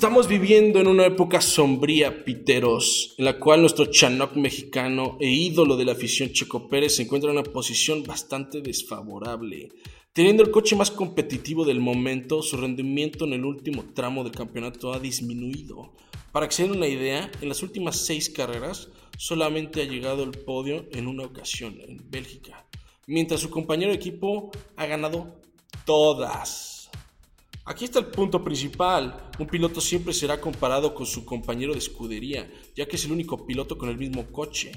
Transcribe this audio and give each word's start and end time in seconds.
Estamos 0.00 0.28
viviendo 0.28 0.78
en 0.78 0.86
una 0.86 1.06
época 1.06 1.40
sombría, 1.40 2.24
piteros, 2.24 3.14
en 3.18 3.24
la 3.24 3.38
cual 3.38 3.60
nuestro 3.60 3.86
Chanoc 3.86 4.36
mexicano 4.36 5.18
e 5.20 5.28
ídolo 5.28 5.76
de 5.76 5.84
la 5.84 5.92
afición 5.92 6.32
Checo 6.32 6.68
Pérez 6.68 6.96
se 6.96 7.02
encuentra 7.02 7.30
en 7.30 7.38
una 7.38 7.50
posición 7.50 8.04
bastante 8.04 8.60
desfavorable. 8.60 9.70
Teniendo 10.12 10.42
el 10.42 10.50
coche 10.50 10.74
más 10.74 10.90
competitivo 10.90 11.64
del 11.64 11.78
momento, 11.78 12.42
su 12.42 12.56
rendimiento 12.56 13.26
en 13.26 13.32
el 13.32 13.44
último 13.44 13.84
tramo 13.94 14.24
del 14.24 14.32
campeonato 14.32 14.92
ha 14.92 14.98
disminuido. 14.98 15.92
Para 16.32 16.48
que 16.48 16.54
se 16.54 16.64
den 16.64 16.72
una 16.72 16.88
idea, 16.88 17.30
en 17.40 17.48
las 17.48 17.62
últimas 17.62 17.96
seis 17.96 18.28
carreras 18.28 18.88
solamente 19.16 19.82
ha 19.82 19.84
llegado 19.84 20.24
al 20.24 20.32
podio 20.32 20.84
en 20.90 21.06
una 21.06 21.22
ocasión, 21.22 21.80
en 21.86 22.10
Bélgica, 22.10 22.66
mientras 23.06 23.40
su 23.40 23.50
compañero 23.50 23.92
de 23.92 23.98
equipo 23.98 24.50
ha 24.74 24.86
ganado 24.86 25.40
todas. 25.86 26.90
Aquí 27.64 27.84
está 27.84 28.00
el 28.00 28.06
punto 28.06 28.42
principal. 28.42 29.30
Un 29.38 29.46
piloto 29.46 29.80
siempre 29.80 30.12
será 30.12 30.40
comparado 30.40 30.92
con 30.92 31.06
su 31.06 31.24
compañero 31.24 31.72
de 31.72 31.78
escudería, 31.78 32.50
ya 32.74 32.88
que 32.88 32.96
es 32.96 33.04
el 33.04 33.12
único 33.12 33.46
piloto 33.46 33.78
con 33.78 33.88
el 33.88 33.96
mismo 33.96 34.26
coche. 34.32 34.72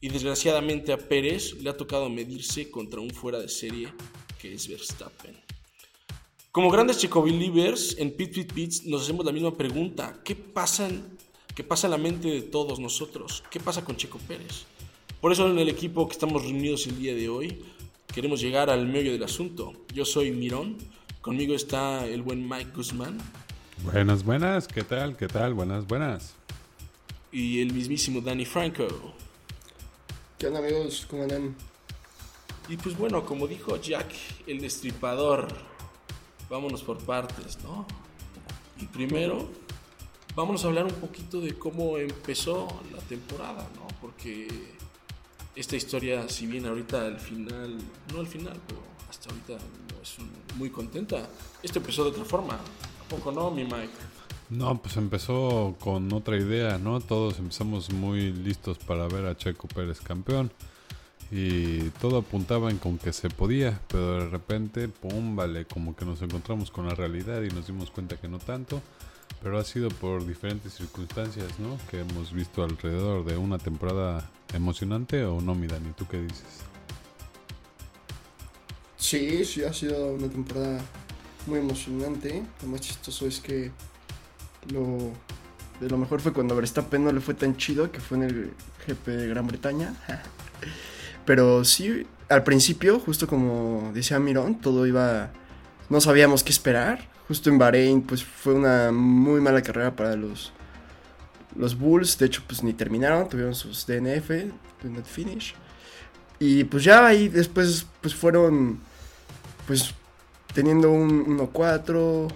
Y 0.00 0.10
desgraciadamente 0.10 0.92
a 0.92 0.98
Pérez 0.98 1.54
le 1.54 1.70
ha 1.70 1.76
tocado 1.76 2.08
medirse 2.08 2.70
contra 2.70 3.00
un 3.00 3.10
fuera 3.10 3.40
de 3.40 3.48
serie 3.48 3.88
que 4.46 4.54
es 4.54 4.68
Verstappen. 4.68 5.36
Como 6.52 6.70
grandes 6.70 6.98
Checo 6.98 7.22
Believers, 7.22 7.96
en 7.98 8.12
Pit 8.12 8.32
Pit 8.32 8.52
Pits 8.52 8.86
nos 8.86 9.02
hacemos 9.02 9.26
la 9.26 9.32
misma 9.32 9.52
pregunta. 9.54 10.20
¿Qué 10.24 10.34
pasa, 10.34 10.88
en, 10.88 11.04
¿Qué 11.54 11.64
pasa 11.64 11.86
en 11.86 11.90
la 11.90 11.98
mente 11.98 12.28
de 12.28 12.42
todos 12.42 12.78
nosotros? 12.78 13.42
¿Qué 13.50 13.60
pasa 13.60 13.84
con 13.84 13.96
Checo 13.96 14.18
Pérez? 14.18 14.64
Por 15.20 15.32
eso 15.32 15.50
en 15.50 15.58
el 15.58 15.68
equipo 15.68 16.06
que 16.06 16.12
estamos 16.12 16.42
reunidos 16.42 16.86
el 16.86 16.98
día 16.98 17.14
de 17.14 17.28
hoy, 17.28 17.62
queremos 18.14 18.40
llegar 18.40 18.70
al 18.70 18.86
meollo 18.86 19.12
del 19.12 19.22
asunto. 19.22 19.72
Yo 19.92 20.04
soy 20.04 20.30
Mirón, 20.30 20.78
conmigo 21.20 21.54
está 21.54 22.06
el 22.06 22.22
buen 22.22 22.48
Mike 22.48 22.70
Guzmán 22.74 23.18
Buenas, 23.82 24.24
buenas. 24.24 24.68
¿Qué 24.68 24.82
tal? 24.82 25.16
¿Qué 25.16 25.28
tal? 25.28 25.52
Buenas, 25.54 25.86
buenas. 25.86 26.34
y 27.32 27.60
el 27.60 27.72
mismísimo 27.74 28.20
Danny 28.20 28.46
Franco. 28.46 28.86
¿Qué 30.38 30.46
onda, 30.46 30.60
amigos? 30.60 31.06
¿Cómo 31.10 31.24
andan? 31.24 31.54
Y 32.68 32.76
pues 32.76 32.96
bueno, 32.96 33.24
como 33.24 33.46
dijo 33.46 33.76
Jack, 33.76 34.12
el 34.46 34.60
destripador, 34.60 35.48
vámonos 36.50 36.82
por 36.82 36.98
partes, 36.98 37.58
¿no? 37.62 37.86
Y 38.80 38.86
primero, 38.86 39.48
vámonos 40.34 40.64
a 40.64 40.68
hablar 40.68 40.84
un 40.84 40.94
poquito 40.94 41.40
de 41.40 41.54
cómo 41.54 41.96
empezó 41.98 42.68
la 42.92 43.00
temporada, 43.02 43.68
¿no? 43.76 43.86
Porque 44.00 44.48
esta 45.54 45.76
historia, 45.76 46.28
si 46.28 46.46
bien 46.46 46.66
ahorita 46.66 47.06
al 47.06 47.20
final, 47.20 47.78
no 48.12 48.20
al 48.20 48.26
final, 48.26 48.60
pero 48.66 48.80
hasta 49.08 49.30
ahorita 49.30 49.52
no 49.54 50.02
es 50.02 50.16
muy 50.56 50.70
contenta, 50.70 51.28
esto 51.62 51.78
empezó 51.78 52.04
de 52.04 52.10
otra 52.10 52.24
forma. 52.24 52.54
¿A 52.54 53.30
no, 53.30 53.50
mi 53.52 53.62
Mike? 53.62 53.92
No, 54.50 54.80
pues 54.80 54.96
empezó 54.96 55.76
con 55.80 56.12
otra 56.12 56.36
idea, 56.36 56.78
¿no? 56.78 57.00
Todos 57.00 57.38
empezamos 57.38 57.90
muy 57.92 58.32
listos 58.32 58.78
para 58.78 59.06
ver 59.06 59.26
a 59.26 59.36
Checo 59.36 59.68
Pérez 59.68 60.00
campeón. 60.00 60.50
Y 61.30 61.90
todo 62.00 62.18
apuntaba 62.18 62.70
en 62.70 62.78
con 62.78 62.98
que 62.98 63.12
se 63.12 63.28
podía, 63.30 63.80
pero 63.88 64.20
de 64.20 64.28
repente, 64.28 64.88
pum, 64.88 65.34
vale, 65.34 65.64
como 65.64 65.96
que 65.96 66.04
nos 66.04 66.22
encontramos 66.22 66.70
con 66.70 66.86
la 66.86 66.94
realidad 66.94 67.42
y 67.42 67.48
nos 67.48 67.66
dimos 67.66 67.90
cuenta 67.90 68.16
que 68.16 68.28
no 68.28 68.38
tanto. 68.38 68.80
Pero 69.42 69.58
ha 69.58 69.64
sido 69.64 69.88
por 69.88 70.24
diferentes 70.24 70.74
circunstancias, 70.74 71.58
¿no? 71.58 71.78
Que 71.90 72.00
hemos 72.00 72.32
visto 72.32 72.62
alrededor 72.62 73.24
de 73.24 73.36
una 73.36 73.58
temporada 73.58 74.30
emocionante 74.54 75.24
o 75.24 75.40
no, 75.40 75.54
mi 75.54 75.66
Dani, 75.66 75.92
¿tú 75.96 76.06
qué 76.06 76.22
dices? 76.22 76.44
Sí, 78.96 79.44
sí, 79.44 79.62
ha 79.64 79.72
sido 79.72 80.14
una 80.14 80.28
temporada 80.28 80.80
muy 81.46 81.58
emocionante. 81.58 82.42
Lo 82.62 82.68
más 82.68 82.80
chistoso 82.80 83.26
es 83.26 83.40
que 83.40 83.70
lo 84.70 85.12
de 85.80 85.90
lo 85.90 85.98
mejor 85.98 86.20
fue 86.20 86.32
cuando 86.32 86.56
Verstappen 86.56 87.04
no 87.04 87.12
le 87.12 87.20
fue 87.20 87.34
tan 87.34 87.56
chido, 87.56 87.90
que 87.90 88.00
fue 88.00 88.16
en 88.18 88.22
el 88.24 88.52
GP 88.86 89.06
de 89.06 89.28
Gran 89.28 89.46
Bretaña. 89.46 89.94
Pero 91.26 91.64
sí, 91.64 92.06
al 92.28 92.44
principio, 92.44 92.98
justo 92.98 93.26
como 93.26 93.90
decía 93.92 94.18
Mirón, 94.18 94.60
todo 94.60 94.86
iba... 94.86 95.30
No 95.90 96.00
sabíamos 96.00 96.42
qué 96.42 96.50
esperar. 96.50 97.08
Justo 97.28 97.50
en 97.50 97.58
Bahrein, 97.58 98.02
pues 98.02 98.24
fue 98.24 98.54
una 98.54 98.90
muy 98.92 99.40
mala 99.40 99.62
carrera 99.62 99.94
para 99.94 100.16
los, 100.16 100.52
los 101.56 101.78
Bulls. 101.78 102.16
De 102.18 102.26
hecho, 102.26 102.42
pues 102.46 102.62
ni 102.62 102.72
terminaron, 102.72 103.28
tuvieron 103.28 103.54
sus 103.54 103.86
DNF, 103.86 104.30
did 104.30 104.90
not 104.90 105.04
finish. 105.04 105.54
Y 106.38 106.64
pues 106.64 106.84
ya 106.84 107.06
ahí 107.06 107.28
después, 107.28 107.86
pues 108.00 108.14
fueron, 108.14 108.80
pues 109.66 109.94
teniendo 110.54 110.90
un 110.90 111.38
1-4. 111.38 112.32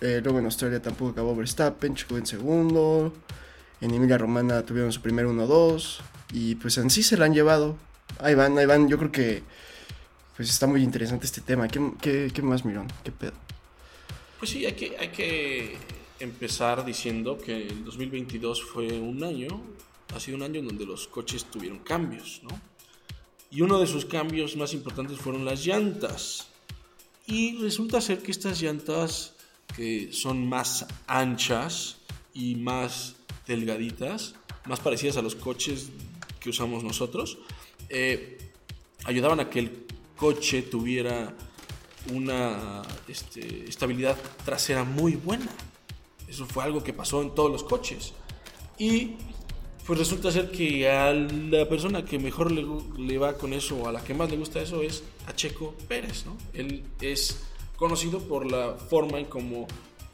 eh, 0.00 0.20
luego 0.22 0.38
en 0.38 0.44
Australia 0.46 0.80
tampoco 0.80 1.12
acabó 1.12 1.34
Verstappen, 1.34 1.94
chocó 1.94 2.18
en 2.18 2.26
segundo. 2.26 3.12
En 3.80 3.92
Emilia 3.92 4.18
Romana 4.18 4.62
tuvieron 4.62 4.92
su 4.92 5.00
primer 5.00 5.26
1-2. 5.26 5.98
Y 6.32 6.56
pues 6.56 6.78
en 6.78 6.90
sí 6.90 7.02
se 7.02 7.16
la 7.16 7.26
han 7.26 7.34
llevado. 7.34 7.76
Ahí 8.18 8.34
van, 8.34 8.56
ahí 8.58 8.66
van. 8.66 8.88
Yo 8.88 8.98
creo 8.98 9.12
que 9.12 9.42
pues 10.36 10.50
está 10.50 10.66
muy 10.66 10.82
interesante 10.82 11.26
este 11.26 11.40
tema. 11.40 11.68
¿Qué, 11.68 11.80
qué, 12.00 12.30
qué 12.32 12.42
más, 12.42 12.64
Mirón? 12.64 12.88
¿Qué 13.02 13.10
pedo? 13.10 13.32
Pues 14.38 14.50
sí, 14.50 14.66
hay 14.66 14.74
que, 14.74 14.96
hay 14.98 15.08
que 15.08 15.78
empezar 16.20 16.84
diciendo 16.84 17.38
que 17.38 17.68
el 17.68 17.84
2022 17.84 18.62
fue 18.62 18.98
un 18.98 19.24
año, 19.24 19.62
ha 20.14 20.20
sido 20.20 20.36
un 20.36 20.42
año 20.42 20.60
en 20.60 20.66
donde 20.66 20.84
los 20.84 21.08
coches 21.08 21.44
tuvieron 21.46 21.78
cambios, 21.78 22.40
¿no? 22.42 22.60
Y 23.50 23.62
uno 23.62 23.78
de 23.78 23.86
sus 23.86 24.04
cambios 24.04 24.56
más 24.56 24.74
importantes 24.74 25.18
fueron 25.18 25.44
las 25.44 25.64
llantas. 25.64 26.48
Y 27.26 27.56
resulta 27.58 28.00
ser 28.00 28.22
que 28.22 28.30
estas 28.30 28.60
llantas, 28.60 29.34
que 29.74 30.12
son 30.12 30.46
más 30.48 30.86
anchas 31.06 31.96
y 32.34 32.56
más 32.56 33.16
delgaditas, 33.46 34.34
más 34.66 34.80
parecidas 34.80 35.16
a 35.16 35.22
los 35.22 35.34
coches 35.34 35.88
que 36.40 36.50
usamos 36.50 36.84
nosotros, 36.84 37.38
eh, 37.88 38.38
ayudaban 39.04 39.40
a 39.40 39.50
que 39.50 39.60
el 39.60 39.86
coche 40.16 40.62
tuviera 40.62 41.34
una 42.12 42.82
este, 43.08 43.68
estabilidad 43.68 44.16
trasera 44.44 44.84
muy 44.84 45.16
buena. 45.16 45.48
Eso 46.28 46.46
fue 46.46 46.64
algo 46.64 46.82
que 46.82 46.92
pasó 46.92 47.22
en 47.22 47.34
todos 47.34 47.50
los 47.50 47.62
coches. 47.64 48.12
Y 48.78 49.12
pues 49.86 49.98
resulta 49.98 50.32
ser 50.32 50.50
que 50.50 50.90
a 50.90 51.12
la 51.12 51.68
persona 51.68 52.04
que 52.04 52.18
mejor 52.18 52.50
le, 52.50 52.66
le 52.98 53.18
va 53.18 53.34
con 53.34 53.52
eso, 53.52 53.76
o 53.76 53.88
a 53.88 53.92
la 53.92 54.02
que 54.02 54.14
más 54.14 54.30
le 54.30 54.36
gusta 54.36 54.60
eso, 54.60 54.82
es 54.82 55.04
a 55.26 55.34
Checo 55.34 55.74
Pérez, 55.86 56.26
¿no? 56.26 56.36
Él 56.52 56.84
es 57.00 57.44
conocido 57.76 58.18
por 58.20 58.50
la 58.50 58.74
forma 58.74 59.18
en 59.18 59.26
como 59.26 59.68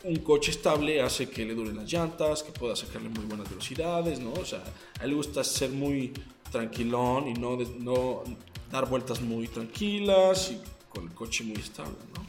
un 0.05 0.17
coche 0.17 0.51
estable 0.51 1.01
hace 1.01 1.31
que 1.31 1.45
le 1.45 1.55
duren 1.55 1.77
las 1.77 1.91
llantas, 1.91 2.43
que 2.43 2.53
pueda 2.53 2.75
sacarle 2.77 3.09
muy 3.09 3.25
buenas 3.25 3.49
velocidades, 3.49 4.21
¿no? 4.21 4.33
O 4.33 4.45
sea, 4.45 4.63
a 5.01 5.05
él 5.05 5.11
le 5.11 5.17
gusta 5.17 5.43
ser 5.45 5.71
muy 5.71 6.13
tranquilón 6.53 7.27
y 7.29 7.35
no, 7.35 7.57
no 7.81 8.23
dar 8.71 8.89
vueltas 8.89 9.21
muy 9.21 9.49
tranquilas 9.49 10.53
y 10.53 10.61
con 10.91 11.05
el 11.09 11.15
coche 11.15 11.43
muy 11.45 11.57
estable, 11.57 11.97
¿no? 12.15 12.23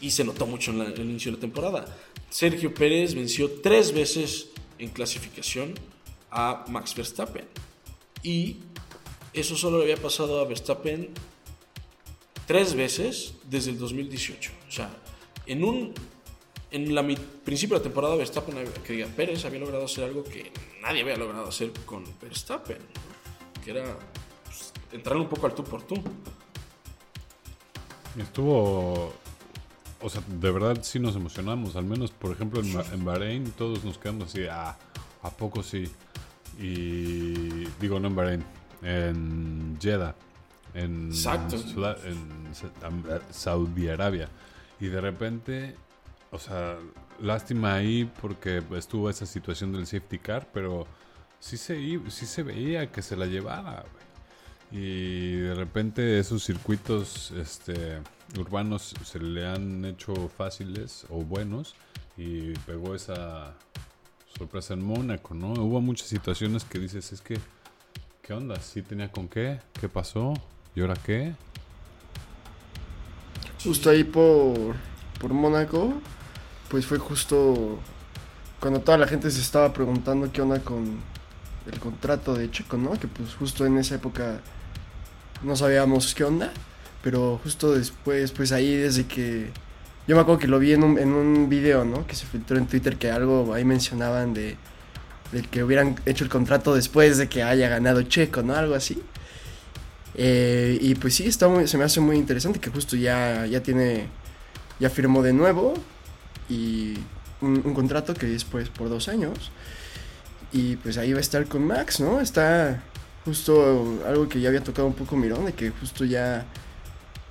Y 0.00 0.10
se 0.10 0.24
notó 0.24 0.46
mucho 0.46 0.72
en, 0.72 0.78
la- 0.78 0.84
en 0.86 0.92
el 1.00 1.10
inicio 1.10 1.30
de 1.30 1.36
la 1.36 1.40
temporada. 1.40 1.96
Sergio 2.30 2.74
Pérez 2.74 3.14
venció 3.14 3.50
tres 3.60 3.92
veces 3.92 4.48
en 4.78 4.88
clasificación 4.88 5.74
a 6.30 6.64
Max 6.68 6.94
Verstappen. 6.96 7.44
Y 8.22 8.56
eso 9.32 9.56
solo 9.56 9.78
le 9.78 9.84
había 9.84 9.96
pasado 10.02 10.40
a 10.40 10.44
Verstappen 10.44 11.10
tres 12.46 12.74
veces 12.74 13.34
desde 13.48 13.70
el 13.70 13.78
2018. 13.78 14.50
O 14.68 14.70
sea, 14.72 14.90
en 15.46 15.62
un 15.62 15.92
en 16.72 16.94
la 16.94 17.06
principio 17.44 17.76
de 17.76 17.80
la 17.80 17.82
temporada 17.84 18.16
Verstappen 18.16 18.56
que 18.84 18.94
diga, 18.94 19.06
Pérez 19.08 19.44
había 19.44 19.60
logrado 19.60 19.84
hacer 19.84 20.04
algo 20.04 20.24
que 20.24 20.50
nadie 20.80 21.02
había 21.02 21.16
logrado 21.16 21.48
hacer 21.48 21.70
con 21.84 22.04
Verstappen, 22.20 22.78
¿no? 22.78 23.62
que 23.62 23.70
era 23.70 23.84
pues, 24.44 24.72
entrar 24.90 25.16
un 25.16 25.28
poco 25.28 25.46
al 25.46 25.54
tú 25.54 25.62
por 25.62 25.82
tú. 25.82 26.02
Estuvo. 28.18 29.12
O 30.00 30.08
sea, 30.08 30.22
de 30.26 30.50
verdad 30.50 30.78
sí 30.82 30.98
nos 30.98 31.14
emocionamos. 31.14 31.76
Al 31.76 31.84
menos, 31.84 32.10
por 32.10 32.32
ejemplo, 32.32 32.60
en, 32.60 32.72
en 32.92 33.04
Bahrein 33.04 33.52
todos 33.52 33.84
nos 33.84 33.98
quedamos 33.98 34.28
así, 34.28 34.46
ah, 34.50 34.76
¿a 35.22 35.30
poco 35.30 35.62
sí? 35.62 35.84
Y 36.58 37.64
digo, 37.80 38.00
no 38.00 38.08
en 38.08 38.16
Bahrein, 38.16 38.44
en 38.82 39.78
Jeddah, 39.80 40.14
en, 40.74 41.08
Exacto. 41.08 41.56
En 42.04 42.50
eh, 43.08 43.20
Saudi 43.30 43.88
Arabia. 43.88 44.28
Y 44.80 44.86
de 44.86 45.00
repente, 45.00 45.76
o 46.32 46.38
sea, 46.38 46.78
lástima 47.20 47.74
ahí 47.74 48.10
porque 48.20 48.62
estuvo 48.76 49.08
esa 49.08 49.26
situación 49.26 49.72
del 49.72 49.86
safety 49.86 50.18
car, 50.18 50.48
pero 50.52 50.86
sí 51.38 51.56
se, 51.56 51.76
sí 52.08 52.26
se 52.26 52.42
veía 52.42 52.90
que 52.90 53.02
se 53.02 53.16
la 53.16 53.26
llevaba. 53.26 53.84
Y 54.70 55.32
de 55.36 55.54
repente 55.54 56.18
esos 56.18 56.42
circuitos 56.42 57.30
este, 57.32 58.00
urbanos 58.38 58.94
se 59.04 59.20
le 59.20 59.46
han 59.46 59.84
hecho 59.84 60.14
fáciles 60.28 61.06
o 61.10 61.18
buenos 61.22 61.74
y 62.16 62.52
pegó 62.60 62.94
esa 62.94 63.54
sorpresa 64.38 64.72
en 64.72 64.82
Mónaco, 64.82 65.34
¿no? 65.34 65.52
Hubo 65.52 65.82
muchas 65.82 66.08
situaciones 66.08 66.64
que 66.64 66.78
dices, 66.78 67.12
es 67.12 67.20
que, 67.20 67.38
¿qué 68.22 68.32
onda? 68.32 68.58
¿Sí 68.60 68.80
tenía 68.80 69.12
con 69.12 69.28
qué? 69.28 69.60
¿Qué 69.78 69.90
pasó? 69.90 70.32
¿Y 70.74 70.80
ahora 70.80 70.94
qué? 70.94 71.34
Justo 73.62 73.90
ahí 73.90 74.04
por, 74.04 74.74
por 75.20 75.34
Mónaco, 75.34 75.92
pues 76.72 76.86
fue 76.86 76.96
justo 76.96 77.78
cuando 78.58 78.80
toda 78.80 78.96
la 78.96 79.06
gente 79.06 79.30
se 79.30 79.42
estaba 79.42 79.74
preguntando 79.74 80.32
qué 80.32 80.40
onda 80.40 80.58
con 80.60 81.00
el 81.70 81.78
contrato 81.78 82.32
de 82.34 82.50
Checo, 82.50 82.78
¿no? 82.78 82.92
Que 82.98 83.08
pues 83.08 83.34
justo 83.34 83.66
en 83.66 83.76
esa 83.76 83.96
época 83.96 84.40
no 85.42 85.54
sabíamos 85.54 86.14
qué 86.14 86.24
onda, 86.24 86.50
pero 87.02 87.38
justo 87.44 87.74
después, 87.74 88.32
pues 88.32 88.52
ahí 88.52 88.74
desde 88.74 89.04
que... 89.06 89.50
Yo 90.08 90.16
me 90.16 90.22
acuerdo 90.22 90.38
que 90.40 90.48
lo 90.48 90.58
vi 90.58 90.72
en 90.72 90.82
un, 90.82 90.98
en 90.98 91.12
un 91.12 91.50
video, 91.50 91.84
¿no? 91.84 92.06
Que 92.06 92.14
se 92.16 92.24
filtró 92.24 92.56
en 92.56 92.66
Twitter 92.66 92.96
que 92.96 93.10
algo 93.10 93.52
ahí 93.52 93.64
mencionaban 93.66 94.32
de, 94.32 94.56
de 95.30 95.42
que 95.42 95.62
hubieran 95.62 95.96
hecho 96.06 96.24
el 96.24 96.30
contrato 96.30 96.74
después 96.74 97.18
de 97.18 97.28
que 97.28 97.42
haya 97.42 97.68
ganado 97.68 98.00
Checo, 98.02 98.42
¿no? 98.42 98.54
Algo 98.54 98.74
así. 98.74 99.02
Eh, 100.14 100.78
y 100.80 100.94
pues 100.94 101.16
sí, 101.16 101.26
está 101.26 101.48
muy- 101.48 101.68
se 101.68 101.76
me 101.76 101.84
hace 101.84 102.00
muy 102.00 102.16
interesante 102.16 102.60
que 102.60 102.70
justo 102.70 102.96
ya, 102.96 103.44
ya 103.44 103.62
tiene, 103.62 104.06
ya 104.80 104.88
firmó 104.88 105.22
de 105.22 105.34
nuevo 105.34 105.74
y 106.52 106.98
un, 107.40 107.74
contrato 107.74 108.14
que 108.14 108.34
es 108.34 108.44
pues 108.44 108.68
por 108.68 108.88
dos 108.88 109.08
años. 109.08 109.50
Y 110.52 110.76
pues 110.76 110.98
ahí 110.98 111.12
va 111.12 111.18
a 111.18 111.22
estar 111.22 111.46
con 111.46 111.66
Max, 111.66 112.00
¿no? 112.00 112.20
Está 112.20 112.82
justo 113.24 114.00
algo 114.06 114.28
que 114.28 114.40
ya 114.40 114.48
había 114.48 114.62
tocado 114.62 114.86
un 114.86 114.94
poco 114.94 115.16
Mirón, 115.16 115.46
de 115.46 115.52
que 115.52 115.70
justo 115.70 116.04
ya, 116.04 116.44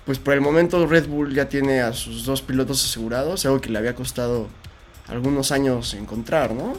pues 0.06 0.18
por 0.18 0.34
el 0.34 0.42
momento 0.42 0.86
Red 0.88 1.08
Bull 1.08 1.34
ya 1.34 1.48
tiene 1.48 1.82
a 1.82 1.94
sus 1.94 2.26
dos 2.26 2.42
pilotos 2.42 2.84
asegurados, 2.84 3.46
algo 3.46 3.62
que 3.62 3.70
le 3.70 3.78
había 3.78 3.94
costado 3.94 4.48
algunos 5.08 5.52
años 5.52 5.94
encontrar, 5.94 6.54
¿no? 6.54 6.74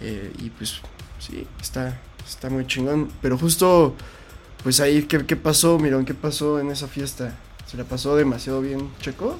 Eh, 0.00 0.32
y 0.38 0.50
pues 0.50 0.80
sí, 1.18 1.46
está, 1.60 2.00
está 2.26 2.48
muy 2.48 2.66
chingón. 2.66 3.10
Pero 3.20 3.36
justo, 3.36 3.94
pues 4.62 4.80
ahí, 4.80 5.02
¿qué, 5.02 5.26
qué 5.26 5.36
pasó, 5.36 5.78
Mirón? 5.78 6.06
¿Qué 6.06 6.14
pasó 6.14 6.60
en 6.60 6.70
esa 6.70 6.88
fiesta? 6.88 7.34
¿Se 7.66 7.76
la 7.76 7.84
pasó 7.84 8.16
demasiado 8.16 8.62
bien, 8.62 8.90
Checo? 9.00 9.36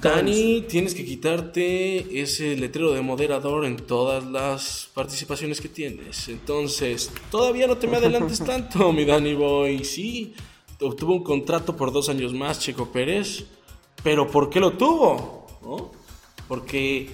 Dani, 0.00 0.62
tienes 0.62 0.94
que 0.94 1.04
quitarte 1.04 2.20
ese 2.20 2.56
letrero 2.56 2.92
de 2.92 3.02
moderador 3.02 3.64
en 3.64 3.76
todas 3.76 4.24
las 4.24 4.90
participaciones 4.94 5.60
que 5.60 5.68
tienes. 5.68 6.28
Entonces, 6.28 7.10
todavía 7.30 7.66
no 7.66 7.76
te 7.76 7.86
me 7.86 7.96
adelantes 7.96 8.38
tanto, 8.44 8.92
mi 8.92 9.04
Dani 9.04 9.34
Boy. 9.34 9.84
Sí, 9.84 10.34
obtuvo 10.80 11.14
un 11.14 11.24
contrato 11.24 11.76
por 11.76 11.92
dos 11.92 12.08
años 12.08 12.32
más, 12.32 12.60
Checo 12.60 12.90
Pérez. 12.90 13.44
Pero 14.02 14.28
¿por 14.28 14.50
qué 14.50 14.60
lo 14.60 14.72
tuvo? 14.72 15.46
¿No? 15.62 15.90
Porque 16.46 17.08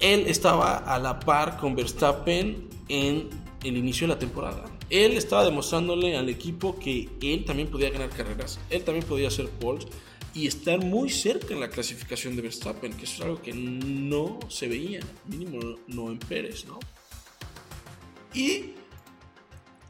él 0.00 0.24
estaba 0.26 0.78
a 0.78 0.98
la 0.98 1.20
par 1.20 1.58
con 1.58 1.74
Verstappen 1.74 2.68
en 2.88 3.28
el 3.62 3.76
inicio 3.76 4.06
de 4.06 4.14
la 4.14 4.18
temporada. 4.18 4.77
Él 4.90 5.12
estaba 5.12 5.44
demostrándole 5.44 6.16
al 6.16 6.28
equipo 6.28 6.78
que 6.78 7.08
él 7.20 7.44
también 7.44 7.68
podía 7.68 7.90
ganar 7.90 8.08
carreras, 8.10 8.58
él 8.70 8.82
también 8.84 9.04
podía 9.04 9.28
hacer 9.28 9.48
poles 9.48 9.86
y 10.34 10.46
estar 10.46 10.78
muy 10.84 11.10
cerca 11.10 11.52
en 11.52 11.60
la 11.60 11.68
clasificación 11.68 12.36
de 12.36 12.42
Verstappen, 12.42 12.92
que 12.92 13.04
eso 13.04 13.14
es 13.16 13.20
algo 13.22 13.42
que 13.42 13.52
no 13.52 14.38
se 14.48 14.68
veía, 14.68 15.00
mínimo 15.26 15.76
no 15.88 16.10
en 16.10 16.18
Pérez, 16.18 16.64
¿no? 16.66 16.78
Y 18.34 18.72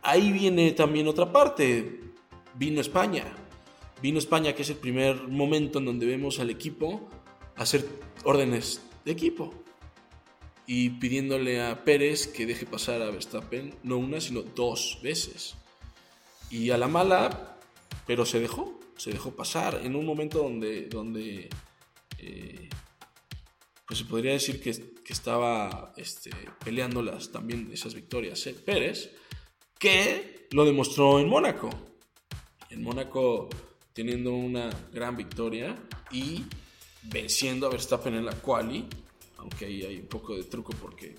ahí 0.02 0.32
viene 0.32 0.72
también 0.72 1.06
otra 1.06 1.30
parte, 1.30 2.00
vino 2.54 2.80
España. 2.80 3.24
Vino 4.00 4.18
España, 4.18 4.54
que 4.54 4.62
es 4.62 4.70
el 4.70 4.76
primer 4.76 5.26
momento 5.26 5.80
en 5.80 5.84
donde 5.84 6.06
vemos 6.06 6.38
al 6.38 6.50
equipo 6.50 7.08
hacer 7.56 7.84
órdenes 8.24 8.80
de 9.04 9.12
equipo 9.12 9.52
y 10.70 10.90
pidiéndole 10.90 11.62
a 11.62 11.82
Pérez 11.82 12.26
que 12.26 12.44
deje 12.44 12.66
pasar 12.66 13.00
a 13.00 13.10
Verstappen 13.10 13.74
no 13.84 13.96
una, 13.96 14.20
sino 14.20 14.42
dos 14.42 14.98
veces. 15.02 15.54
Y 16.50 16.68
a 16.70 16.76
la 16.76 16.88
mala, 16.88 17.58
pero 18.06 18.26
se 18.26 18.38
dejó, 18.38 18.78
se 18.98 19.10
dejó 19.10 19.34
pasar 19.34 19.80
en 19.82 19.96
un 19.96 20.04
momento 20.04 20.42
donde, 20.42 20.82
donde 20.90 21.48
eh, 22.18 22.68
pues 23.86 24.00
se 24.00 24.04
podría 24.04 24.32
decir 24.32 24.60
que, 24.60 24.72
que 25.02 25.12
estaba 25.14 25.94
este, 25.96 26.32
peleándolas 26.62 27.32
también 27.32 27.70
esas 27.72 27.94
victorias 27.94 28.46
eh, 28.46 28.52
Pérez, 28.52 29.10
que 29.78 30.48
lo 30.50 30.66
demostró 30.66 31.18
en 31.18 31.30
Mónaco. 31.30 31.70
En 32.68 32.82
Mónaco 32.82 33.48
teniendo 33.94 34.34
una 34.34 34.68
gran 34.92 35.16
victoria 35.16 35.74
y 36.12 36.44
venciendo 37.04 37.66
a 37.66 37.70
Verstappen 37.70 38.14
en 38.14 38.26
la 38.26 38.32
quali, 38.32 38.86
aunque 39.50 39.64
ahí 39.66 39.82
hay 39.82 39.96
un 40.00 40.06
poco 40.06 40.36
de 40.36 40.44
truco 40.44 40.72
porque 40.80 41.14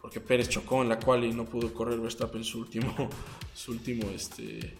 porque 0.00 0.20
Pérez 0.20 0.48
chocó 0.48 0.82
en 0.82 0.88
la 0.88 0.98
quali 0.98 1.28
y 1.28 1.32
no 1.32 1.44
pudo 1.44 1.72
correr 1.74 1.98
Verstappen 2.00 2.44
su 2.44 2.60
último 2.60 3.10
su 3.54 3.72
último 3.72 4.08
este 4.10 4.74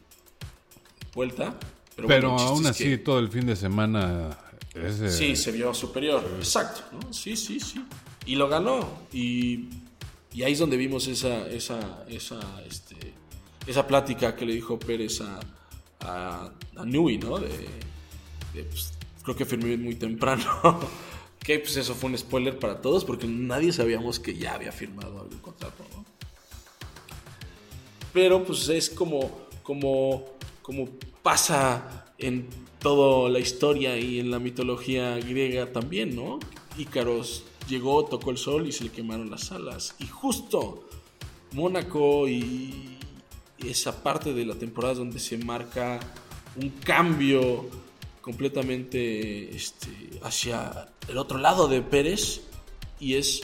vuelta, 1.14 1.58
pero, 1.96 2.06
bueno, 2.08 2.38
aún 2.38 2.66
así, 2.66 2.84
que- 2.84 2.98
todo 2.98 3.18
el 3.18 3.28
fin 3.28 3.44
de 3.46 3.56
semana... 3.56 4.38
ese- 4.74 5.10
Sí, 5.10 5.34
se 5.34 5.50
vio 5.50 5.74
superior. 5.74 6.22
Exacto, 6.38 6.82
¿no? 6.92 7.12
Sí, 7.12 7.36
sí, 7.36 7.58
sí. 7.58 7.82
Y 8.24 8.36
lo 8.36 8.48
ganó. 8.48 8.86
Y, 9.12 9.68
y 10.32 10.44
ahí 10.44 10.52
es 10.52 10.60
donde 10.60 10.76
vimos 10.76 11.08
esa, 11.08 11.48
esa, 11.48 12.04
esa, 12.08 12.38
este, 12.68 13.14
esa 13.66 13.84
plática 13.88 14.36
que 14.36 14.46
le 14.46 14.52
dijo 14.54 14.78
Pérez 14.78 15.20
a, 15.22 15.40
a, 16.00 16.52
a 16.76 16.84
Newey, 16.84 17.18
¿no? 17.18 17.38
De, 17.38 17.48
de, 18.54 18.62
pues, 18.62 18.92
creo 19.24 19.34
que 19.34 19.44
firmé 19.44 19.76
muy 19.76 19.96
temprano. 19.96 20.44
que 21.48 21.58
pues 21.58 21.78
eso 21.78 21.94
fue 21.94 22.10
un 22.10 22.18
spoiler 22.18 22.58
para 22.58 22.82
todos 22.82 23.06
porque 23.06 23.26
nadie 23.26 23.72
sabíamos 23.72 24.20
que 24.20 24.36
ya 24.36 24.52
había 24.52 24.70
firmado 24.70 25.22
algún 25.22 25.38
contrato, 25.38 25.82
¿no? 25.96 26.04
Pero 28.12 28.44
pues 28.44 28.68
es 28.68 28.90
como, 28.90 29.48
como, 29.62 30.26
como 30.60 30.90
pasa 31.22 32.12
en 32.18 32.46
toda 32.80 33.30
la 33.30 33.38
historia 33.38 33.96
y 33.96 34.20
en 34.20 34.30
la 34.30 34.38
mitología 34.38 35.16
griega 35.16 35.72
también, 35.72 36.14
¿no? 36.14 36.38
Ícaros 36.76 37.44
llegó, 37.66 38.04
tocó 38.04 38.30
el 38.30 38.36
sol 38.36 38.66
y 38.66 38.72
se 38.72 38.84
le 38.84 38.90
quemaron 38.90 39.30
las 39.30 39.50
alas. 39.50 39.94
Y 40.00 40.06
justo 40.06 40.86
Mónaco 41.52 42.28
y 42.28 42.98
esa 43.66 44.02
parte 44.02 44.34
de 44.34 44.44
la 44.44 44.54
temporada 44.54 44.96
donde 44.96 45.18
se 45.18 45.38
marca 45.38 45.98
un 46.56 46.68
cambio 46.84 47.70
completamente 48.20 49.56
este, 49.56 49.88
hacia 50.22 50.90
el 51.08 51.18
otro 51.18 51.38
lado 51.38 51.68
de 51.68 51.82
Pérez 51.82 52.42
y 53.00 53.14
es 53.14 53.42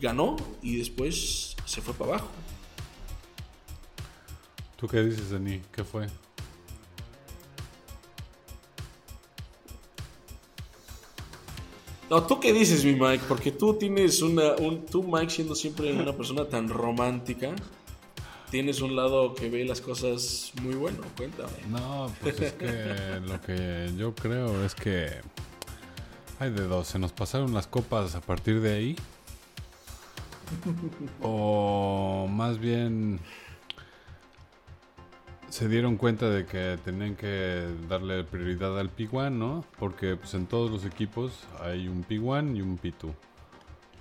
ganó 0.00 0.36
y 0.62 0.76
después 0.76 1.56
se 1.64 1.80
fue 1.80 1.94
para 1.94 2.10
abajo. 2.10 2.28
¿Tú 4.76 4.88
qué 4.88 5.02
dices, 5.02 5.30
Dani? 5.30 5.62
¿Qué 5.72 5.84
fue? 5.84 6.06
No, 12.10 12.22
¿tú 12.22 12.38
qué 12.38 12.52
dices, 12.52 12.84
mi 12.84 12.94
Mike? 12.94 13.24
Porque 13.26 13.50
tú 13.50 13.74
tienes 13.74 14.20
una. 14.20 14.54
Un, 14.56 14.84
tú, 14.84 15.02
Mike, 15.02 15.30
siendo 15.30 15.54
siempre 15.54 15.90
una 15.92 16.12
persona 16.12 16.46
tan 16.46 16.68
romántica, 16.68 17.54
tienes 18.50 18.82
un 18.82 18.94
lado 18.94 19.34
que 19.34 19.48
ve 19.48 19.64
las 19.64 19.80
cosas 19.80 20.52
muy 20.62 20.74
bueno. 20.74 20.98
Cuéntame. 21.16 21.52
No, 21.70 22.12
pues 22.20 22.40
es 22.40 22.52
que 22.52 23.20
lo 23.26 23.40
que 23.40 23.90
yo 23.96 24.14
creo 24.14 24.64
es 24.64 24.74
que 24.74 25.22
hay 26.44 26.50
de 26.50 26.66
dos. 26.66 26.88
Se 26.88 26.98
nos 26.98 27.12
pasaron 27.12 27.54
las 27.54 27.66
copas 27.66 28.14
a 28.14 28.20
partir 28.20 28.60
de 28.60 28.74
ahí. 28.74 28.96
O 31.22 32.28
más 32.30 32.58
bien 32.58 33.18
se 35.48 35.68
dieron 35.68 35.96
cuenta 35.96 36.28
de 36.28 36.44
que 36.44 36.78
tenían 36.84 37.16
que 37.16 37.66
darle 37.88 38.24
prioridad 38.24 38.78
al 38.78 38.94
P1, 38.94 39.32
¿no? 39.32 39.64
Porque 39.78 40.16
pues 40.16 40.34
en 40.34 40.46
todos 40.46 40.70
los 40.70 40.84
equipos 40.84 41.46
hay 41.62 41.88
un 41.88 42.04
P1 42.04 42.56
y 42.56 42.60
un 42.60 42.78
P2. 42.78 43.14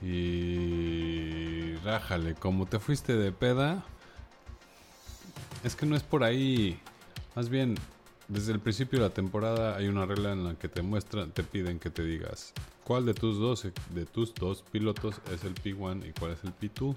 Y 0.01 1.75
rájale, 1.77 2.35
como 2.35 2.65
te 2.65 2.79
fuiste 2.79 3.15
de 3.15 3.31
peda, 3.31 3.83
es 5.63 5.75
que 5.75 5.85
no 5.85 5.95
es 5.95 6.03
por 6.03 6.23
ahí. 6.23 6.77
Más 7.35 7.49
bien, 7.49 7.75
desde 8.27 8.53
el 8.53 8.59
principio 8.59 8.99
de 8.99 9.09
la 9.09 9.13
temporada 9.13 9.75
hay 9.75 9.87
una 9.87 10.05
regla 10.05 10.31
en 10.31 10.43
la 10.43 10.55
que 10.55 10.67
te 10.67 10.81
muestran, 10.81 11.31
te 11.31 11.43
piden 11.43 11.79
que 11.79 11.89
te 11.89 12.03
digas 12.03 12.53
cuál 12.83 13.05
de 13.05 13.13
tus 13.13 13.37
dos, 13.37 13.63
de 13.63 14.05
tus 14.05 14.33
dos 14.35 14.63
pilotos 14.71 15.15
es 15.33 15.43
el 15.43 15.55
P1 15.55 16.09
y 16.09 16.13
cuál 16.13 16.31
es 16.31 16.43
el 16.43 16.53
P2. 16.55 16.95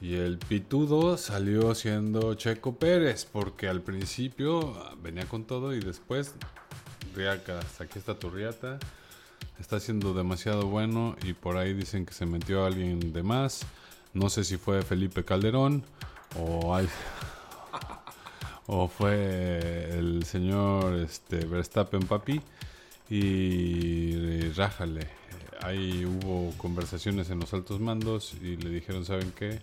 Y 0.00 0.14
el 0.14 0.38
P2 0.38 1.16
salió 1.16 1.74
siendo 1.74 2.34
Checo 2.34 2.76
Pérez, 2.76 3.26
porque 3.30 3.68
al 3.68 3.80
principio 3.80 4.74
venía 5.02 5.26
con 5.26 5.44
todo 5.44 5.74
y 5.74 5.80
después, 5.80 6.34
Riacas, 7.16 7.80
aquí 7.80 7.98
está 7.98 8.14
tu 8.14 8.30
riata, 8.30 8.78
está 9.58 9.80
siendo 9.80 10.14
demasiado 10.14 10.66
bueno 10.66 11.16
y 11.24 11.32
por 11.32 11.56
ahí 11.56 11.74
dicen 11.74 12.06
que 12.06 12.14
se 12.14 12.26
metió 12.26 12.64
alguien 12.64 13.12
de 13.12 13.22
más. 13.24 13.62
No 14.14 14.30
sé 14.30 14.44
si 14.44 14.56
fue 14.56 14.82
Felipe 14.82 15.24
Calderón 15.24 15.82
o 16.38 16.76
hay, 16.76 16.88
o 18.68 18.86
fue 18.86 19.88
el 19.98 20.24
señor 20.24 20.94
este, 20.94 21.46
Verstappen 21.46 22.02
Papi 22.06 22.40
y 23.10 24.50
rájale. 24.50 25.08
ahí 25.62 26.04
hubo 26.04 26.52
conversaciones 26.58 27.30
en 27.30 27.40
los 27.40 27.52
altos 27.54 27.80
mandos 27.80 28.34
y 28.42 28.56
le 28.56 28.68
dijeron, 28.70 29.04
¿saben 29.04 29.32
qué? 29.32 29.60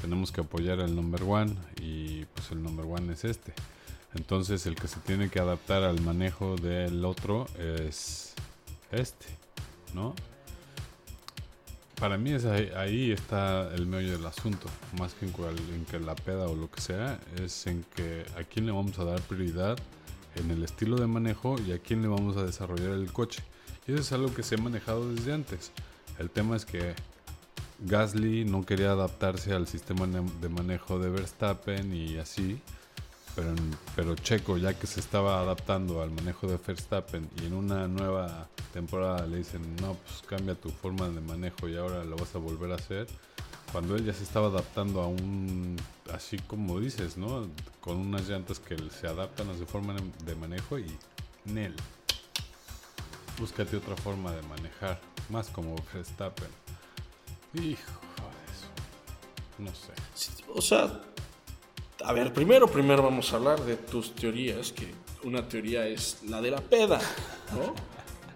Tenemos 0.00 0.32
que 0.32 0.40
apoyar 0.40 0.80
al 0.80 0.96
number 0.96 1.22
one 1.22 1.54
y 1.80 2.24
pues 2.34 2.50
el 2.50 2.62
number 2.62 2.86
one 2.86 3.12
es 3.12 3.24
este. 3.24 3.52
Entonces 4.14 4.64
el 4.66 4.74
que 4.74 4.88
se 4.88 5.00
tiene 5.00 5.28
que 5.28 5.38
adaptar 5.38 5.82
al 5.82 6.00
manejo 6.00 6.56
del 6.56 7.04
otro 7.04 7.46
es 7.58 8.34
este, 8.90 9.26
¿no? 9.92 10.14
Para 11.98 12.18
mí 12.18 12.32
es 12.32 12.44
ahí, 12.44 13.12
está 13.12 13.72
el 13.74 13.86
meollo 13.86 14.12
del 14.12 14.26
asunto, 14.26 14.66
más 14.98 15.14
que 15.14 15.26
en, 15.26 15.32
en 15.74 15.84
que 15.84 16.00
la 16.00 16.14
peda 16.14 16.48
o 16.48 16.54
lo 16.54 16.70
que 16.70 16.80
sea, 16.80 17.20
es 17.42 17.66
en 17.66 17.84
que 17.94 18.24
a 18.36 18.42
quién 18.42 18.66
le 18.66 18.72
vamos 18.72 18.98
a 18.98 19.04
dar 19.04 19.20
prioridad 19.22 19.78
en 20.36 20.50
el 20.50 20.64
estilo 20.64 20.96
de 20.96 21.06
manejo 21.06 21.56
y 21.66 21.72
a 21.72 21.78
quién 21.78 22.02
le 22.02 22.08
vamos 22.08 22.36
a 22.36 22.44
desarrollar 22.44 22.90
el 22.90 23.12
coche. 23.12 23.42
Y 23.86 23.92
eso 23.92 24.00
es 24.00 24.12
algo 24.12 24.34
que 24.34 24.42
se 24.42 24.56
ha 24.56 24.58
manejado 24.58 25.12
desde 25.12 25.32
antes. 25.32 25.72
El 26.18 26.30
tema 26.30 26.56
es 26.56 26.64
que 26.64 26.94
Gasly 27.80 28.44
no 28.44 28.64
quería 28.64 28.92
adaptarse 28.92 29.52
al 29.52 29.66
sistema 29.66 30.06
de 30.06 30.48
manejo 30.48 30.98
de 30.98 31.10
Verstappen 31.10 31.94
y 31.94 32.18
así. 32.18 32.60
Pero, 33.34 33.54
pero 33.96 34.14
Checo, 34.14 34.56
ya 34.58 34.78
que 34.78 34.86
se 34.86 35.00
estaba 35.00 35.40
adaptando 35.40 36.02
al 36.02 36.10
manejo 36.10 36.46
de 36.46 36.56
Verstappen 36.56 37.28
y 37.42 37.46
en 37.46 37.54
una 37.54 37.88
nueva 37.88 38.48
temporada 38.72 39.26
le 39.26 39.38
dicen, 39.38 39.76
no, 39.76 39.94
pues 39.94 40.22
cambia 40.28 40.54
tu 40.54 40.70
forma 40.70 41.08
de 41.08 41.20
manejo 41.20 41.68
y 41.68 41.76
ahora 41.76 42.04
lo 42.04 42.16
vas 42.16 42.34
a 42.34 42.38
volver 42.38 42.72
a 42.72 42.76
hacer. 42.76 43.08
Cuando 43.72 43.96
él 43.96 44.04
ya 44.04 44.12
se 44.12 44.22
estaba 44.22 44.46
adaptando 44.48 45.00
a 45.00 45.08
un, 45.08 45.76
así 46.12 46.38
como 46.38 46.78
dices, 46.78 47.16
¿no? 47.16 47.48
Con 47.80 47.96
unas 47.96 48.28
llantas 48.28 48.60
que 48.60 48.76
se 48.90 49.08
adaptan 49.08 49.50
a 49.50 49.58
su 49.58 49.66
forma 49.66 49.96
de 50.24 50.34
manejo 50.36 50.78
y 50.78 50.96
Nel. 51.44 51.74
Búscate 53.38 53.76
otra 53.76 53.96
forma 53.96 54.30
de 54.32 54.42
manejar, 54.42 55.00
más 55.28 55.48
como 55.48 55.74
Verstappen. 55.92 56.48
Hijo 57.54 58.00
de 58.30 58.52
eso. 58.52 58.68
No 59.58 59.70
sé. 59.74 59.92
O 60.54 60.62
sea, 60.62 61.00
a 62.04 62.12
ver, 62.12 62.32
primero, 62.32 62.66
primero 62.66 63.02
vamos 63.02 63.32
a 63.32 63.36
hablar 63.36 63.60
de 63.64 63.76
tus 63.76 64.14
teorías, 64.14 64.72
que 64.72 64.86
una 65.24 65.48
teoría 65.48 65.86
es 65.86 66.18
la 66.28 66.40
de 66.42 66.50
la 66.50 66.60
peda, 66.60 67.00
¿no? 67.52 67.74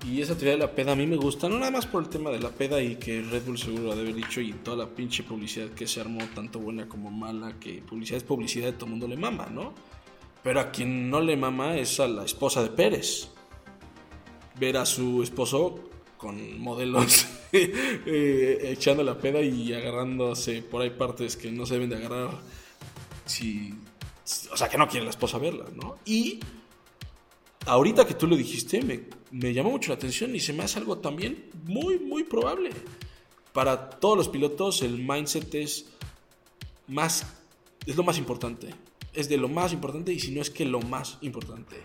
Y 0.08 0.22
esa 0.22 0.34
teoría 0.34 0.52
de 0.52 0.58
la 0.58 0.70
peda 0.70 0.92
a 0.92 0.96
mí 0.96 1.06
me 1.06 1.16
gusta, 1.16 1.48
no 1.48 1.58
nada 1.58 1.72
más 1.72 1.86
por 1.86 2.02
el 2.02 2.08
tema 2.08 2.30
de 2.30 2.38
la 2.38 2.50
peda 2.50 2.80
y 2.80 2.96
que 2.96 3.20
Red 3.20 3.44
Bull 3.44 3.58
seguro 3.58 3.92
ha 3.92 3.94
de 3.94 4.02
haber 4.02 4.14
dicho 4.14 4.40
y 4.40 4.52
toda 4.52 4.76
la 4.76 4.86
pinche 4.86 5.22
publicidad 5.22 5.68
que 5.70 5.86
se 5.86 6.00
armó, 6.00 6.20
tanto 6.34 6.60
buena 6.60 6.88
como 6.88 7.10
mala, 7.10 7.58
que 7.58 7.82
publicidad 7.82 8.18
es 8.18 8.22
publicidad, 8.22 8.66
de 8.66 8.72
todo 8.72 8.86
el 8.86 8.92
mundo 8.92 9.08
le 9.08 9.16
mama, 9.16 9.48
¿no? 9.50 9.74
Pero 10.42 10.60
a 10.60 10.70
quien 10.70 11.10
no 11.10 11.20
le 11.20 11.36
mama 11.36 11.76
es 11.76 12.00
a 12.00 12.06
la 12.06 12.24
esposa 12.24 12.62
de 12.62 12.70
Pérez. 12.70 13.28
Ver 14.58 14.76
a 14.76 14.86
su 14.86 15.22
esposo 15.22 15.80
con 16.16 16.58
modelos 16.60 17.26
eh, 17.52 18.58
echando 18.62 19.02
la 19.02 19.18
peda 19.18 19.40
y 19.42 19.72
agarrándose 19.72 20.62
por 20.62 20.82
ahí 20.82 20.90
partes 20.90 21.36
que 21.36 21.50
no 21.50 21.66
se 21.66 21.74
deben 21.74 21.90
de 21.90 21.96
agarrar 21.96 22.30
si, 23.28 23.74
o 24.50 24.56
sea, 24.56 24.68
que 24.68 24.78
no 24.78 24.88
quiere 24.88 25.04
la 25.04 25.10
esposa 25.10 25.38
verla, 25.38 25.66
¿no? 25.74 25.96
Y 26.04 26.40
ahorita 27.66 28.06
que 28.06 28.14
tú 28.14 28.26
lo 28.26 28.36
dijiste, 28.36 28.82
me, 28.82 29.02
me 29.30 29.52
llamó 29.52 29.70
mucho 29.70 29.90
la 29.90 29.96
atención 29.96 30.34
y 30.34 30.40
se 30.40 30.52
me 30.52 30.64
hace 30.64 30.78
algo 30.78 30.98
también 30.98 31.50
muy, 31.64 31.98
muy 31.98 32.24
probable. 32.24 32.70
Para 33.52 33.90
todos 33.90 34.16
los 34.16 34.28
pilotos 34.28 34.82
el 34.82 34.98
mindset 34.98 35.54
es 35.54 35.86
más, 36.86 37.26
es 37.86 37.96
lo 37.96 38.02
más 38.02 38.18
importante. 38.18 38.74
Es 39.12 39.28
de 39.28 39.36
lo 39.36 39.48
más 39.48 39.72
importante 39.72 40.12
y 40.12 40.20
si 40.20 40.30
no 40.32 40.40
es 40.40 40.50
que 40.50 40.64
lo 40.64 40.80
más 40.80 41.18
importante. 41.22 41.76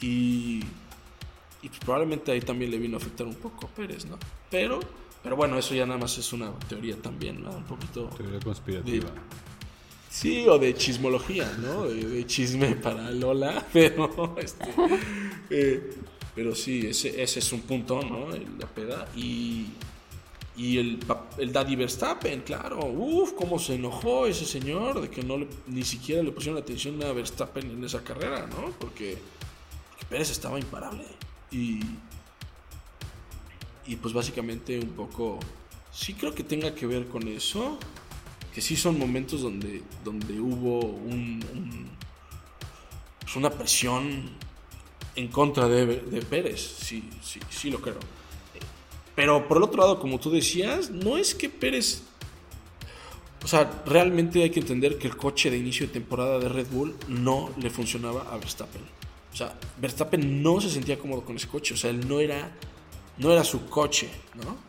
Y, 0.00 0.60
y 1.62 1.68
pues 1.68 1.80
probablemente 1.80 2.32
ahí 2.32 2.40
también 2.40 2.70
le 2.70 2.78
vino 2.78 2.96
a 2.96 3.00
afectar 3.00 3.26
un 3.26 3.34
poco 3.34 3.66
a 3.66 3.68
Pérez, 3.68 4.06
¿no? 4.06 4.18
Pero, 4.50 4.80
pero 5.22 5.36
bueno, 5.36 5.58
eso 5.58 5.74
ya 5.74 5.86
nada 5.86 5.98
más 5.98 6.16
es 6.18 6.32
una 6.32 6.52
teoría 6.60 6.96
también, 6.96 7.42
¿no? 7.42 7.50
Un 7.50 7.64
poquito... 7.64 8.08
Teoría 8.16 8.40
conspirativa. 8.40 9.10
Sí, 10.10 10.46
o 10.48 10.58
de 10.58 10.74
chismología, 10.74 11.52
¿no? 11.58 11.84
De, 11.84 12.26
chisme 12.26 12.74
para 12.82 13.10
Lola, 13.10 13.66
pero 13.72 14.36
este, 14.38 14.64
eh, 15.50 15.94
pero 16.34 16.54
sí, 16.54 16.86
ese, 16.86 17.22
ese, 17.22 17.40
es 17.40 17.52
un 17.52 17.60
punto, 17.62 18.02
¿no? 18.02 18.28
La 18.58 18.66
peda. 18.66 19.08
Y, 19.14 19.66
y 20.56 20.78
el, 20.78 20.98
el 21.36 21.52
Daddy 21.52 21.76
Verstappen, 21.76 22.40
claro. 22.40 22.86
Uf, 22.86 23.32
cómo 23.32 23.58
se 23.58 23.74
enojó 23.74 24.26
ese 24.26 24.44
señor 24.44 25.00
de 25.00 25.10
que 25.10 25.22
no 25.22 25.46
ni 25.66 25.84
siquiera 25.84 26.22
le 26.22 26.32
pusieron 26.32 26.60
atención 26.60 27.02
a 27.02 27.12
Verstappen 27.12 27.70
en 27.70 27.84
esa 27.84 28.02
carrera, 28.02 28.46
¿no? 28.46 28.72
Porque, 28.78 29.18
porque 29.90 30.06
Pérez 30.08 30.30
estaba 30.30 30.58
imparable. 30.58 31.04
Y, 31.50 31.80
y 33.86 33.96
pues 33.96 34.14
básicamente 34.14 34.78
un 34.78 34.90
poco, 34.90 35.38
sí 35.92 36.14
creo 36.14 36.34
que 36.34 36.44
tenga 36.44 36.74
que 36.74 36.86
ver 36.86 37.08
con 37.08 37.26
eso 37.28 37.78
sí 38.60 38.76
son 38.76 38.98
momentos 38.98 39.42
donde, 39.42 39.82
donde 40.04 40.40
hubo 40.40 40.80
un, 40.80 41.40
pues 43.20 43.36
una 43.36 43.50
presión 43.50 44.30
en 45.16 45.28
contra 45.28 45.68
de, 45.68 45.96
Pérez, 46.28 46.76
sí, 46.80 47.08
sí, 47.22 47.40
sí 47.50 47.70
lo 47.70 47.80
creo. 47.80 47.98
Pero 49.14 49.48
por 49.48 49.56
el 49.56 49.64
otro 49.64 49.80
lado, 49.80 49.98
como 49.98 50.20
tú 50.20 50.30
decías, 50.30 50.90
no 50.90 51.18
es 51.18 51.34
que 51.34 51.48
Pérez... 51.48 52.02
O 53.42 53.46
sea, 53.46 53.82
realmente 53.86 54.42
hay 54.42 54.50
que 54.50 54.60
entender 54.60 54.98
que 54.98 55.06
el 55.06 55.16
coche 55.16 55.50
de 55.50 55.58
inicio 55.58 55.86
de 55.86 55.92
temporada 55.92 56.38
de 56.38 56.48
Red 56.48 56.66
Bull 56.70 56.96
no 57.08 57.50
le 57.56 57.70
funcionaba 57.70 58.22
a 58.32 58.36
Verstappen. 58.36 58.82
O 59.32 59.36
sea, 59.36 59.58
Verstappen 59.80 60.42
no 60.42 60.60
se 60.60 60.70
sentía 60.70 60.98
cómodo 60.98 61.22
con 61.22 61.36
ese 61.36 61.46
coche. 61.46 61.74
O 61.74 61.76
sea, 61.76 61.90
él 61.90 62.06
no 62.08 62.20
era, 62.20 62.50
no 63.18 63.32
era 63.32 63.44
su 63.44 63.66
coche, 63.66 64.08
¿no? 64.34 64.67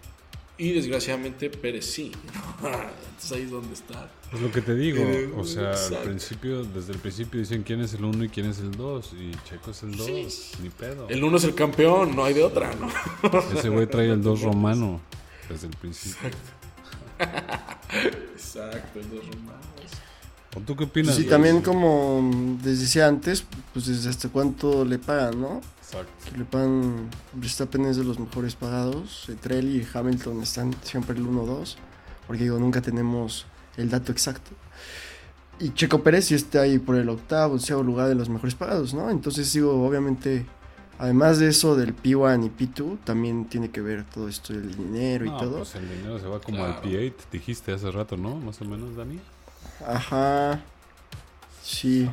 Y 0.60 0.74
desgraciadamente 0.74 1.50
Pérez 1.50 1.86
sí. 1.86 2.12
Entonces 2.58 3.32
ahí 3.32 3.44
es 3.44 3.50
donde 3.50 3.74
está. 3.74 4.12
Es 4.34 4.42
lo 4.42 4.51
que 4.51 4.62
te 4.62 4.75
digo. 4.75 5.01
Eh, 5.01 5.32
o 5.36 5.46
sea, 5.46 5.72
al 5.72 6.04
principio, 6.04 6.66
desde 6.66 6.92
el 6.92 7.00
principio 7.00 7.39
dicen 7.39 7.63
quién 7.63 7.80
es 7.80 7.94
el 7.94 8.04
1 8.04 8.25
y 8.25 8.30
quién 8.30 8.48
es 8.48 8.60
el 8.60 8.72
2. 8.72 9.13
Y 9.13 9.32
Checo 9.48 9.72
es 9.72 9.84
el 9.84 9.96
2. 9.96 10.51
Ni 10.62 10.70
pedo. 10.70 11.08
El 11.08 11.24
1 11.24 11.38
es 11.38 11.44
el 11.46 11.56
campeón, 11.56 12.13
no 12.13 12.25
hay 12.25 12.34
de 12.34 12.44
otra, 12.44 12.75
¿no? 12.75 12.89
Ese 13.58 13.70
güey 13.70 13.88
trae 13.88 14.10
el 14.12 14.22
2 14.22 14.42
romano 14.42 15.00
desde 15.48 15.68
el 15.68 15.75
principio. 15.78 16.30
Exacto, 18.34 19.00
el 19.00 19.10
2 19.10 19.28
romano. 19.28 19.60
¿O 20.58 20.60
tú 20.60 20.75
qué 20.75 20.84
opinas? 20.84 21.16
Sí, 21.16 21.24
también 21.24 21.62
como 21.62 22.58
les 22.66 22.82
decía 22.82 23.08
antes, 23.08 23.46
pues 23.72 23.86
desde 23.86 24.10
hasta 24.10 24.28
cuánto 24.28 24.84
le 24.84 25.00
pagan, 25.00 25.39
¿no? 25.39 25.62
Que 26.29 26.38
le 26.38 26.46
pagan, 26.46 27.10
Verstappen 27.34 27.86
es 27.86 27.98
de 27.98 28.03
los 28.03 28.19
mejores 28.19 28.55
pagados, 28.55 29.29
Trell 29.41 29.75
y 29.75 29.88
Hamilton 29.91 30.43
están 30.43 30.75
siempre 30.84 31.17
el 31.17 31.25
1-2, 31.25 31.75
porque 32.27 32.43
digo, 32.43 32.60
nunca 32.60 32.81
tenemos 32.81 33.46
el 33.77 33.89
dato 33.89 34.12
exacto. 34.12 34.51
Y 35.60 35.74
Checo 35.74 36.03
Pérez 36.03 36.25
sí 36.25 36.36
está 36.36 36.62
ahí 36.62 36.79
por 36.79 36.96
el 36.96 37.10
octavo, 37.10 37.58
o 37.58 37.84
lugar 37.84 38.08
de 38.08 38.15
los 38.15 38.29
mejores 38.29 38.55
pagados, 38.55 38.93
¿no? 38.93 39.10
Entonces 39.10 39.51
digo, 39.51 39.86
obviamente, 39.86 40.46
además 41.00 41.39
de 41.39 41.50
eso 41.50 41.75
del 41.75 41.96
P1 41.96 42.46
y 42.46 42.50
P2, 42.50 43.00
también 43.03 43.46
tiene 43.46 43.69
que 43.69 43.81
ver 43.81 44.05
todo 44.05 44.29
esto 44.29 44.53
del 44.53 44.75
dinero 44.75 45.25
y 45.25 45.29
todo. 45.29 45.58
Pues 45.58 45.75
el 45.75 45.89
dinero 45.89 46.19
se 46.19 46.27
va 46.27 46.39
como 46.39 46.63
al 46.63 46.81
P8, 46.81 47.13
dijiste 47.31 47.74
hace 47.74 47.89
rato, 47.91 48.15
¿no? 48.15 48.36
Más 48.36 48.62
o 48.62 48.65
menos, 48.65 48.96
Dani. 48.96 49.19
Ajá. 49.86 50.62
Sí. 51.63 52.10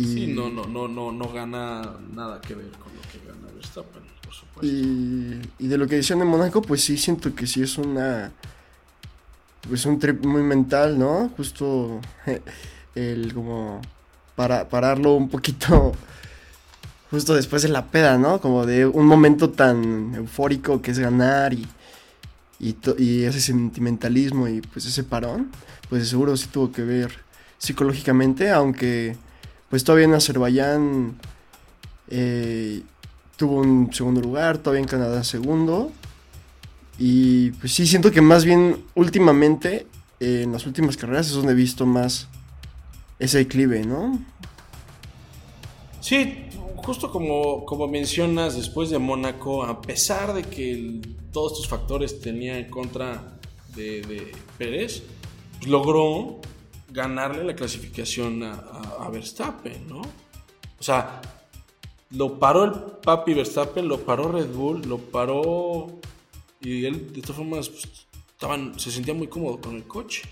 Y, 0.00 0.04
sí, 0.04 0.26
no, 0.28 0.48
no, 0.48 0.64
no, 0.64 0.88
no, 0.88 1.12
no 1.12 1.28
gana 1.30 1.82
nada 2.14 2.40
que 2.40 2.54
ver 2.54 2.70
con 2.70 2.90
lo 2.94 3.02
que 3.02 3.18
gana 3.26 3.52
Verstappen, 3.54 4.02
por 4.24 4.32
supuesto. 4.32 4.66
Y, 4.66 5.42
y 5.58 5.66
de 5.68 5.76
lo 5.76 5.86
que 5.86 5.96
decían 5.96 6.22
en 6.22 6.26
Mónaco, 6.26 6.62
pues 6.62 6.82
sí 6.82 6.96
siento 6.96 7.34
que 7.34 7.46
sí 7.46 7.62
es 7.62 7.76
una. 7.76 8.32
Pues 9.68 9.84
un 9.84 9.98
trip 9.98 10.24
muy 10.24 10.42
mental, 10.42 10.98
¿no? 10.98 11.30
Justo 11.36 12.00
el 12.94 13.34
como. 13.34 13.82
Para 14.36 14.70
pararlo 14.70 15.16
un 15.16 15.28
poquito. 15.28 15.92
Justo 17.10 17.34
después 17.34 17.60
de 17.60 17.68
la 17.68 17.88
peda, 17.88 18.16
¿no? 18.16 18.40
Como 18.40 18.64
de 18.64 18.86
un 18.86 19.04
momento 19.04 19.50
tan 19.50 20.14
eufórico 20.14 20.80
que 20.80 20.92
es 20.92 20.98
ganar 20.98 21.52
y. 21.52 21.66
Y, 22.58 22.76
y 22.96 23.24
ese 23.24 23.40
sentimentalismo 23.40 24.46
y 24.48 24.60
pues 24.60 24.84
ese 24.84 25.02
parón, 25.02 25.50
pues 25.88 26.08
seguro 26.08 26.36
sí 26.36 26.46
tuvo 26.48 26.70
que 26.72 26.82
ver 26.82 27.10
psicológicamente, 27.56 28.50
aunque 28.50 29.16
pues 29.70 29.84
todavía 29.84 30.06
en 30.06 30.14
Azerbaiyán 30.14 31.18
eh, 32.10 32.82
tuvo 33.36 33.60
un 33.60 33.92
segundo 33.94 34.20
lugar, 34.20 34.58
todavía 34.58 34.82
en 34.82 34.88
Canadá 34.88 35.24
segundo. 35.24 35.92
Y 36.98 37.52
pues 37.52 37.72
sí, 37.72 37.86
siento 37.86 38.10
que 38.10 38.20
más 38.20 38.44
bien 38.44 38.84
últimamente, 38.94 39.86
eh, 40.18 40.42
en 40.44 40.52
las 40.52 40.66
últimas 40.66 40.96
carreras 40.96 41.28
es 41.28 41.32
donde 41.32 41.52
he 41.52 41.56
visto 41.56 41.86
más 41.86 42.28
ese 43.18 43.38
declive, 43.38 43.84
¿no? 43.84 44.18
Sí, 46.00 46.48
justo 46.76 47.10
como, 47.10 47.64
como 47.64 47.86
mencionas, 47.86 48.56
después 48.56 48.90
de 48.90 48.98
Mónaco, 48.98 49.64
a 49.64 49.80
pesar 49.80 50.34
de 50.34 50.42
que 50.42 51.00
todos 51.32 51.52
estos 51.52 51.68
factores 51.68 52.20
tenía 52.20 52.58
en 52.58 52.68
contra 52.68 53.38
de, 53.76 54.32
Pérez, 54.58 55.02
pues 55.58 55.70
logró 55.70 56.40
ganarle 56.90 57.44
la 57.44 57.54
clasificación 57.54 58.42
a, 58.42 59.08
Verstappen, 59.10 59.88
¿no? 59.88 60.00
O 60.00 60.82
sea, 60.82 61.20
lo 62.10 62.38
paró 62.38 62.64
el 62.64 62.72
papi 63.02 63.34
Verstappen, 63.34 63.88
lo 63.88 64.00
paró 64.00 64.30
Red 64.30 64.48
Bull, 64.48 64.82
lo 64.88 64.98
paró 64.98 66.00
y 66.60 66.84
él 66.84 67.12
de 67.12 67.22
todas 67.22 67.36
formas 67.36 67.68
pues, 67.68 68.06
estaban, 68.32 68.78
se 68.78 68.90
sentía 68.90 69.14
muy 69.14 69.28
cómodo 69.28 69.60
con 69.60 69.76
el 69.76 69.84
coche. 69.84 70.22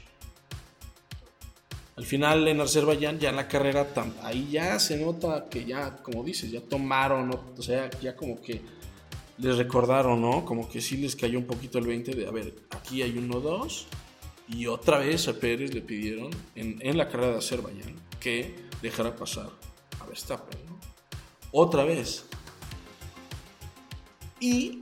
Al 1.97 2.07
final 2.07 2.47
en 2.47 2.61
Azerbaiyán 2.61 3.19
ya 3.19 3.31
en 3.31 3.37
la 3.37 3.49
carrera 3.49 3.89
ahí 4.23 4.49
ya 4.53 4.79
se 4.79 4.97
nota 4.97 5.49
que 5.51 5.65
ya, 5.65 5.97
como 5.97 6.23
dices, 6.23 6.51
ya 6.51 6.61
tomaron, 6.61 7.31
o 7.57 7.63
sea, 7.63 7.91
ya 8.01 8.15
como 8.15 8.41
que 8.41 8.63
les 9.39 9.57
recordaron, 9.57 10.21
¿no? 10.21 10.45
Como 10.45 10.69
que 10.69 10.81
sí 10.81 10.97
les 10.97 11.17
cayó 11.17 11.39
un 11.39 11.47
poquito 11.47 11.79
el 11.79 11.87
20 11.87 12.15
de, 12.15 12.27
a 12.29 12.31
ver, 12.31 12.55
aquí 12.71 13.03
hay 13.03 13.19
uno, 13.19 13.41
dos, 13.41 13.89
y 14.49 14.67
otra 14.67 14.99
vez 14.99 15.29
a 15.29 15.35
Pérez 15.35 15.75
le 15.75 15.83
pidieron 15.83 16.31
en, 16.55 16.79
en 16.81 16.97
la 16.97 17.09
carrera 17.09 17.33
de 17.33 17.39
Azerbaiyán 17.39 17.97
que 18.21 18.55
dejara 18.83 19.15
pasar 19.15 19.51
a 20.01 20.07
Verstappen. 20.07 20.59
Otra 21.53 21.85
vez. 21.85 22.27
Y 24.41 24.81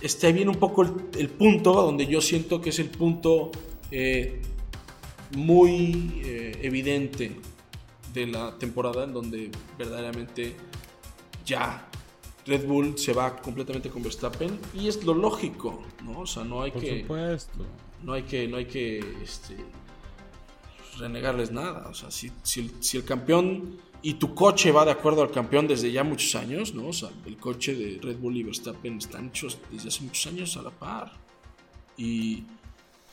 este 0.00 0.32
viene 0.32 0.50
un 0.50 0.58
poco 0.58 0.82
el, 0.82 1.28
punto 1.28 1.72
donde 1.72 2.06
yo 2.06 2.20
siento 2.20 2.60
que 2.60 2.70
es 2.70 2.78
el 2.78 2.88
punto 2.88 3.50
eh, 3.90 4.40
muy 5.36 6.22
eh, 6.24 6.58
evidente 6.62 7.36
de 8.12 8.26
la 8.26 8.58
temporada 8.58 9.04
en 9.04 9.12
donde 9.12 9.50
verdaderamente 9.78 10.56
ya 11.44 11.88
Red 12.46 12.66
Bull 12.66 12.98
se 12.98 13.12
va 13.12 13.36
completamente 13.36 13.90
con 13.90 14.02
Verstappen 14.02 14.58
y 14.74 14.88
es 14.88 15.04
lo 15.04 15.14
lógico, 15.14 15.82
¿no? 16.04 16.20
O 16.20 16.26
sea, 16.26 16.44
no 16.44 16.62
hay 16.62 16.70
Por 16.70 16.82
que 16.82 17.00
supuesto. 17.02 17.66
no 18.02 18.12
hay 18.12 18.22
que 18.22 18.48
no 18.48 18.56
hay 18.56 18.64
que 18.66 18.98
este, 19.22 19.56
renegarles 20.98 21.50
nada, 21.50 21.88
o 21.88 21.94
sea, 21.94 22.10
si, 22.10 22.30
si 22.42 22.96
el 22.96 23.04
campeón 23.04 23.78
y 24.02 24.14
tu 24.14 24.34
coche 24.34 24.72
va 24.72 24.84
de 24.84 24.92
acuerdo 24.92 25.22
al 25.22 25.30
campeón 25.30 25.68
desde 25.68 25.92
ya 25.92 26.04
muchos 26.04 26.34
años, 26.34 26.74
¿no? 26.74 26.88
O 26.88 26.92
sea, 26.92 27.10
el 27.26 27.36
coche 27.36 27.74
de 27.74 27.98
Red 28.00 28.16
Bull 28.16 28.36
y 28.36 28.42
Verstappen 28.42 28.98
están 28.98 29.28
hechos 29.28 29.58
desde 29.70 29.88
hace 29.88 30.02
muchos 30.02 30.26
años 30.26 30.56
a 30.56 30.62
la 30.62 30.70
par. 30.70 31.12
Y, 31.96 32.44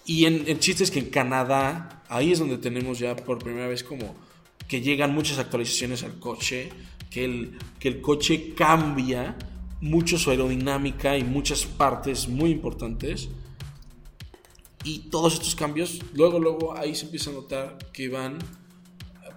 y 0.05 0.25
en, 0.25 0.47
el 0.47 0.59
chiste 0.59 0.83
es 0.83 0.91
que 0.91 0.99
en 0.99 1.09
Canadá, 1.09 2.03
ahí 2.07 2.31
es 2.31 2.39
donde 2.39 2.57
tenemos 2.57 2.99
ya 2.99 3.15
por 3.15 3.39
primera 3.39 3.67
vez 3.67 3.83
como 3.83 4.15
que 4.67 4.81
llegan 4.81 5.13
muchas 5.13 5.39
actualizaciones 5.39 6.03
al 6.03 6.19
coche, 6.19 6.69
que 7.09 7.25
el, 7.25 7.57
que 7.79 7.87
el 7.87 8.01
coche 8.01 8.53
cambia 8.53 9.37
mucho 9.81 10.17
su 10.17 10.31
aerodinámica 10.31 11.17
y 11.17 11.23
muchas 11.23 11.65
partes 11.65 12.27
muy 12.27 12.51
importantes. 12.51 13.29
Y 14.83 15.09
todos 15.09 15.33
estos 15.33 15.55
cambios, 15.55 16.01
luego, 16.13 16.39
luego 16.39 16.77
ahí 16.77 16.95
se 16.95 17.05
empieza 17.05 17.29
a 17.29 17.33
notar 17.33 17.77
que 17.91 18.09
van 18.09 18.37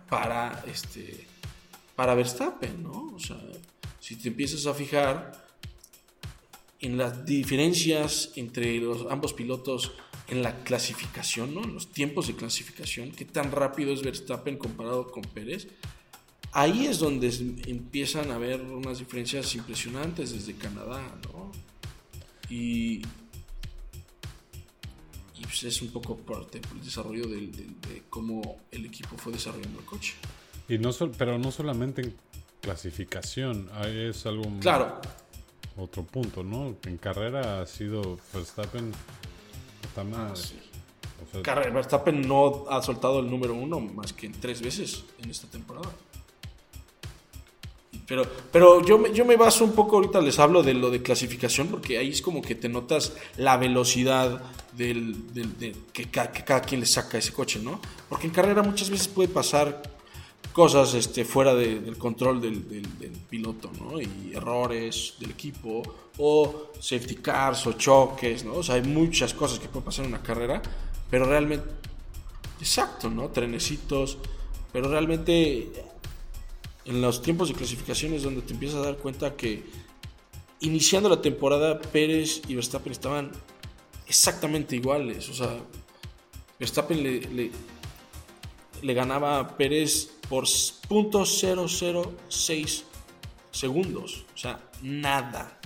para 0.08 0.64
este 0.66 1.26
para 1.96 2.14
Verstappen, 2.14 2.82
¿no? 2.82 3.12
O 3.14 3.18
sea, 3.18 3.38
si 4.00 4.16
te 4.16 4.28
empiezas 4.28 4.64
a 4.66 4.72
fijar 4.72 5.32
en 6.80 6.96
las 6.96 7.26
diferencias 7.26 8.32
entre 8.36 8.78
los 8.78 9.06
ambos 9.10 9.34
pilotos 9.34 9.92
en 10.28 10.42
la 10.42 10.62
clasificación, 10.64 11.54
¿no? 11.54 11.62
En 11.62 11.74
los 11.74 11.92
tiempos 11.92 12.26
de 12.28 12.36
clasificación, 12.36 13.10
qué 13.10 13.26
tan 13.26 13.52
rápido 13.52 13.92
es 13.92 14.02
Verstappen 14.02 14.56
comparado 14.56 15.10
con 15.10 15.22
Pérez. 15.22 15.68
Ahí 16.52 16.86
es 16.86 16.98
donde 16.98 17.28
empiezan 17.66 18.30
a 18.30 18.34
haber 18.34 18.60
unas 18.60 18.98
diferencias 18.98 19.54
impresionantes 19.54 20.32
desde 20.32 20.54
Canadá, 20.54 21.00
¿no? 21.32 21.52
Y, 22.48 23.02
y 25.36 25.42
pues 25.44 25.62
es 25.62 25.80
un 25.80 25.90
poco 25.92 26.16
parte 26.16 26.60
del 26.60 26.84
desarrollo 26.84 27.26
de 27.28 28.02
cómo 28.10 28.58
el 28.72 28.86
equipo 28.86 29.16
fue 29.16 29.32
desarrollando 29.32 29.78
el 29.78 29.84
coche. 29.84 30.14
Y 30.70 30.78
no 30.78 30.90
pero 31.18 31.36
no 31.36 31.50
solamente 31.50 32.00
en 32.00 32.14
clasificación, 32.60 33.68
es 33.84 34.24
algo 34.24 34.44
claro. 34.60 35.00
otro 35.76 36.04
punto, 36.04 36.44
¿no? 36.44 36.76
En 36.84 36.96
carrera 36.96 37.60
ha 37.60 37.66
sido 37.66 38.20
Verstappen 38.32 38.92
ah, 39.96 40.32
Verstappen 41.72 42.22
no 42.22 42.66
ha 42.70 42.80
soltado 42.82 43.18
el 43.18 43.28
número 43.28 43.54
uno 43.54 43.80
más 43.80 44.12
que 44.12 44.28
tres 44.28 44.62
veces 44.62 45.02
en 45.18 45.30
esta 45.30 45.48
temporada. 45.48 45.90
Pero, 48.06 48.24
pero 48.52 48.84
yo, 48.84 48.98
me, 48.98 49.12
yo 49.12 49.24
me 49.24 49.36
baso 49.36 49.64
un 49.64 49.72
poco, 49.72 49.96
ahorita 49.96 50.20
les 50.20 50.38
hablo 50.38 50.62
de 50.62 50.74
lo 50.74 50.90
de 50.90 51.02
clasificación, 51.02 51.68
porque 51.68 51.98
ahí 51.98 52.10
es 52.10 52.22
como 52.22 52.42
que 52.42 52.54
te 52.54 52.68
notas 52.68 53.12
la 53.36 53.56
velocidad 53.56 54.42
del, 54.72 55.32
de, 55.32 55.74
que, 55.92 56.04
que, 56.08 56.44
cada 56.44 56.60
quien 56.60 56.80
le 56.80 56.86
saca 56.86 57.18
ese 57.18 57.32
coche, 57.32 57.60
¿no? 57.60 57.80
Porque 58.08 58.26
en 58.26 58.32
carrera 58.32 58.62
muchas 58.62 58.90
veces 58.90 59.08
puede 59.08 59.28
pasar 59.28 59.82
cosas 60.52 60.94
este, 60.94 61.24
fuera 61.24 61.54
del 61.54 61.96
control 61.96 62.40
del, 62.40 62.62
piloto, 63.28 63.70
¿no? 63.78 64.00
Y 64.00 64.32
errores 64.34 65.14
del 65.18 65.30
equipo, 65.30 65.82
o 66.18 66.72
safety 66.80 67.16
cars, 67.16 67.66
o 67.66 67.72
choques, 67.74 68.44
¿no? 68.44 68.54
O 68.54 68.62
sea, 68.62 68.74
hay 68.76 68.82
muchas 68.82 69.34
cosas 69.34 69.58
que 69.58 69.68
pueden 69.68 69.84
pasar 69.84 70.04
en 70.04 70.12
una 70.12 70.22
carrera, 70.22 70.60
pero 71.08 71.26
realmente, 71.26 71.66
exacto, 72.60 73.08
¿no? 73.08 73.28
Trenecitos, 73.28 74.18
pero 74.72 74.88
realmente 74.88 75.70
en 76.84 77.00
los 77.00 77.22
tiempos 77.22 77.48
de 77.48 77.54
clasificación 77.54 78.14
es 78.14 78.22
donde 78.22 78.42
te 78.42 78.52
empiezas 78.52 78.80
a 78.80 78.84
dar 78.84 78.96
cuenta 78.96 79.36
que 79.36 79.64
iniciando 80.60 81.08
la 81.08 81.22
temporada 81.22 81.80
Pérez 81.80 82.42
y 82.48 82.54
Verstappen 82.54 82.92
estaban 82.92 83.32
exactamente 84.06 84.76
iguales, 84.76 85.28
o 85.28 85.34
sea, 85.34 85.58
Verstappen 86.58 87.02
le, 87.02 87.50
le 88.82 88.94
ganaba 88.94 89.40
a 89.40 89.56
Pérez 89.56 90.10
por 90.28 90.44
.006 90.44 92.82
segundos. 93.50 94.24
O 94.34 94.38
sea, 94.38 94.60
nada. 94.82 95.58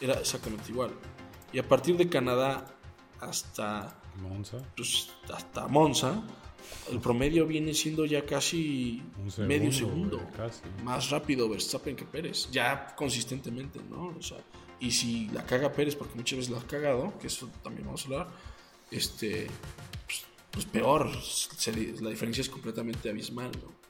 Era 0.00 0.14
exactamente 0.14 0.70
igual. 0.70 0.90
Y 1.52 1.58
a 1.58 1.68
partir 1.68 1.96
de 1.96 2.08
Canadá 2.08 2.66
hasta 3.20 3.96
Monza, 4.16 4.58
pues, 4.76 5.10
hasta 5.32 5.68
Monza 5.68 6.22
el 6.90 7.00
promedio 7.00 7.46
viene 7.46 7.74
siendo 7.74 8.04
ya 8.04 8.24
casi 8.24 9.02
medio 9.38 9.72
segundo. 9.72 10.20
Más 10.84 11.10
rápido 11.10 11.48
Verstappen 11.48 11.96
que 11.96 12.04
Pérez. 12.04 12.48
Ya 12.50 12.94
consistentemente, 12.96 13.80
¿no? 13.88 14.14
O 14.18 14.22
sea, 14.22 14.38
y 14.80 14.90
si 14.90 15.28
la 15.28 15.44
caga 15.44 15.72
Pérez, 15.72 15.94
porque 15.94 16.14
muchas 16.16 16.38
veces 16.38 16.52
la 16.52 16.58
ha 16.60 16.66
cagado, 16.66 17.12
que 17.18 17.26
eso 17.26 17.48
también 17.62 17.86
vamos 17.86 18.02
a 18.02 18.04
hablar, 18.04 18.28
este, 18.90 19.46
pues, 20.06 20.24
pues 20.50 20.64
peor. 20.64 21.10
la 22.00 22.10
diferencia 22.10 22.40
es 22.40 22.48
completamente 22.48 23.10
abismal, 23.10 23.52
¿no? 23.52 23.80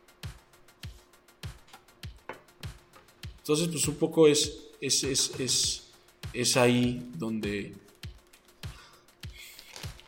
Entonces, 3.38 3.68
pues 3.68 3.88
un 3.88 3.96
poco 3.96 4.28
es, 4.28 4.68
es, 4.80 5.02
es, 5.02 5.90
es, 6.32 6.56
ahí 6.56 7.10
donde 7.16 7.74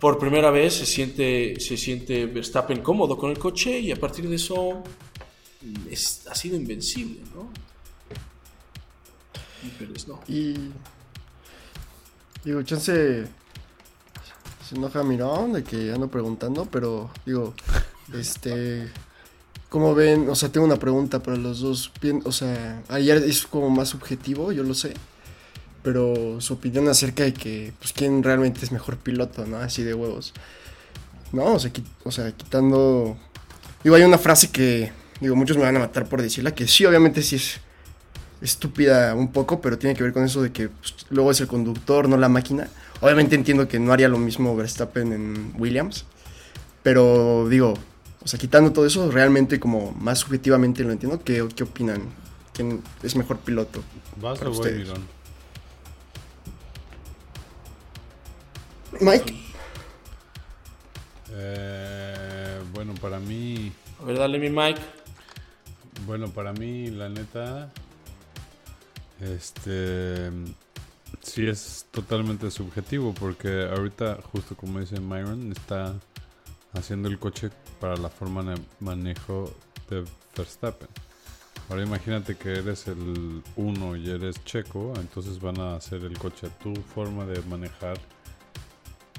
por 0.03 0.19
primera 0.19 0.51
vez 0.51 0.75
se 0.75 0.85
siente, 0.85 1.61
se 1.61 1.77
siente 1.77 2.27
Verstappen 2.27 2.83
cómodo 2.83 3.17
con 3.17 3.31
el 3.31 3.39
coche 3.39 3.79
y 3.79 3.93
a 3.93 3.97
partir 3.97 4.29
de 4.29 4.35
eso 4.35 4.83
es, 5.89 6.27
ha 6.27 6.35
sido 6.35 6.57
invencible, 6.57 7.21
¿no? 7.33 7.49
Y 9.65 9.69
Pérez 9.79 10.09
no. 10.09 10.19
Y 10.27 10.55
digo, 12.45 12.65
chance 12.65 13.27
se 14.69 14.75
enoja 14.75 15.05
Mirón 15.05 15.53
de 15.53 15.63
que 15.63 15.93
ando 15.93 16.09
preguntando, 16.09 16.65
pero 16.65 17.09
digo, 17.25 17.55
este 18.13 18.91
¿Cómo 19.69 19.95
ven? 19.95 20.29
O 20.29 20.35
sea, 20.35 20.51
tengo 20.51 20.67
una 20.67 20.81
pregunta 20.81 21.23
para 21.23 21.37
los 21.37 21.61
dos. 21.61 21.93
o 22.25 22.33
sea, 22.33 22.83
ayer 22.89 23.19
es 23.19 23.47
como 23.47 23.71
más 23.71 23.91
subjetivo, 23.91 24.51
yo 24.51 24.65
lo 24.65 24.75
sé. 24.75 24.95
Pero 25.83 26.41
su 26.41 26.55
opinión 26.55 26.89
acerca 26.89 27.25
de 27.25 27.35
que, 27.35 27.73
pues, 27.79 27.93
quién 27.93 28.23
realmente 28.23 28.65
es 28.65 28.73
mejor 28.73 28.99
piloto, 28.99 29.47
¿no? 29.47 29.57
Así 29.57 29.83
de 29.83 29.95
huevos. 29.95 30.33
No, 31.33 31.55
o 31.55 31.59
sea, 31.59 31.71
o 32.05 32.11
sea, 32.11 32.31
quitando... 32.33 33.17
Digo, 33.83 33.97
hay 33.97 34.03
una 34.03 34.19
frase 34.19 34.51
que, 34.51 34.93
digo, 35.21 35.35
muchos 35.35 35.57
me 35.57 35.65
van 35.65 35.77
a 35.77 35.81
matar 35.81 36.07
por 36.09 36.23
decirla, 36.23 36.55
que 36.55 36.69
sí, 36.69 36.85
obviamente 36.85 37.23
sí 37.23 37.37
es 37.37 37.61
estúpida 38.43 39.15
un 39.15 39.33
poco, 39.33 39.61
pero 39.61 39.79
tiene 39.79 39.97
que 39.97 40.03
ver 40.03 40.13
con 40.13 40.25
eso 40.25 40.43
de 40.43 40.53
que 40.53 40.69
pues, 40.69 40.95
luego 41.11 41.31
es 41.31 41.41
el 41.41 41.47
conductor, 41.47 42.09
no 42.09 42.17
la 42.17 42.29
máquina. 42.29 42.69
Obviamente 43.01 43.35
entiendo 43.35 43.67
que 43.67 43.79
no 43.81 43.93
haría 43.93 44.09
lo 44.09 44.19
mismo 44.19 44.55
Verstappen 44.55 45.13
en 45.13 45.55
Williams, 45.59 46.05
pero 46.83 47.49
digo, 47.49 47.75
o 48.25 48.29
sea, 48.29 48.39
quitando 48.39 48.73
todo 48.73 48.87
eso, 48.87 49.11
realmente 49.11 49.59
como 49.59 49.93
más 49.93 50.21
subjetivamente 50.21 50.85
lo 50.85 50.93
entiendo. 50.93 51.23
¿Qué, 51.25 51.47
qué 51.55 51.65
opinan? 51.65 52.03
¿Quién 52.53 52.83
es 53.03 53.17
mejor 53.17 53.39
piloto? 53.39 53.83
Vas 54.21 54.39
para 54.39 54.51
ustedes? 54.51 54.89
Mike. 59.01 59.35
Eh, 61.31 62.61
bueno, 62.73 62.95
para 62.95 63.19
mí... 63.19 63.73
A 64.01 64.05
ver, 64.05 64.19
dale 64.19 64.39
mi 64.39 64.51
Mike. 64.51 64.81
Bueno, 66.07 66.29
para 66.29 66.53
mí, 66.53 66.91
la 66.91 67.09
neta... 67.09 67.71
Este... 69.21 70.31
Sí 71.23 71.47
es 71.47 71.87
totalmente 71.93 72.51
subjetivo 72.51 73.15
porque 73.15 73.69
ahorita, 73.71 74.19
justo 74.33 74.57
como 74.57 74.81
dice 74.81 74.99
Myron, 74.99 75.53
está 75.53 75.95
haciendo 76.73 77.09
el 77.09 77.19
coche 77.19 77.51
para 77.81 77.97
la 77.97 78.09
forma 78.09 78.43
de 78.43 78.61
manejo 78.81 79.55
de 79.89 80.05
Verstappen. 80.37 80.89
Ahora 81.69 81.83
imagínate 81.83 82.37
que 82.37 82.55
eres 82.55 82.89
el 82.89 83.43
uno 83.57 83.95
y 83.95 84.11
eres 84.11 84.45
checo, 84.45 84.93
entonces 84.97 85.41
van 85.41 85.61
a 85.61 85.77
hacer 85.77 86.03
el 86.03 86.19
coche 86.19 86.49
a 86.49 86.59
tu 86.59 86.75
forma 86.75 87.25
de 87.25 87.41
manejar 87.43 87.99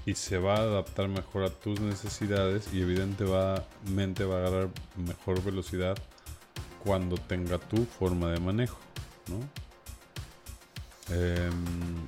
y 0.06 0.16
se 0.16 0.38
va 0.38 0.56
a 0.56 0.62
adaptar 0.62 1.08
mejor 1.08 1.44
a 1.44 1.50
tus 1.50 1.80
necesidades 1.80 2.74
y 2.74 2.82
evidentemente 2.82 4.26
va 4.26 4.36
a 4.36 4.48
agarrar 4.48 4.70
mejor 4.98 5.42
velocidad 5.44 5.98
cuando 6.84 7.16
tenga 7.16 7.58
tu 7.58 7.86
forma 7.86 8.32
de 8.32 8.40
manejo, 8.40 8.80
¿no? 9.30 9.40
Em, 11.16 12.08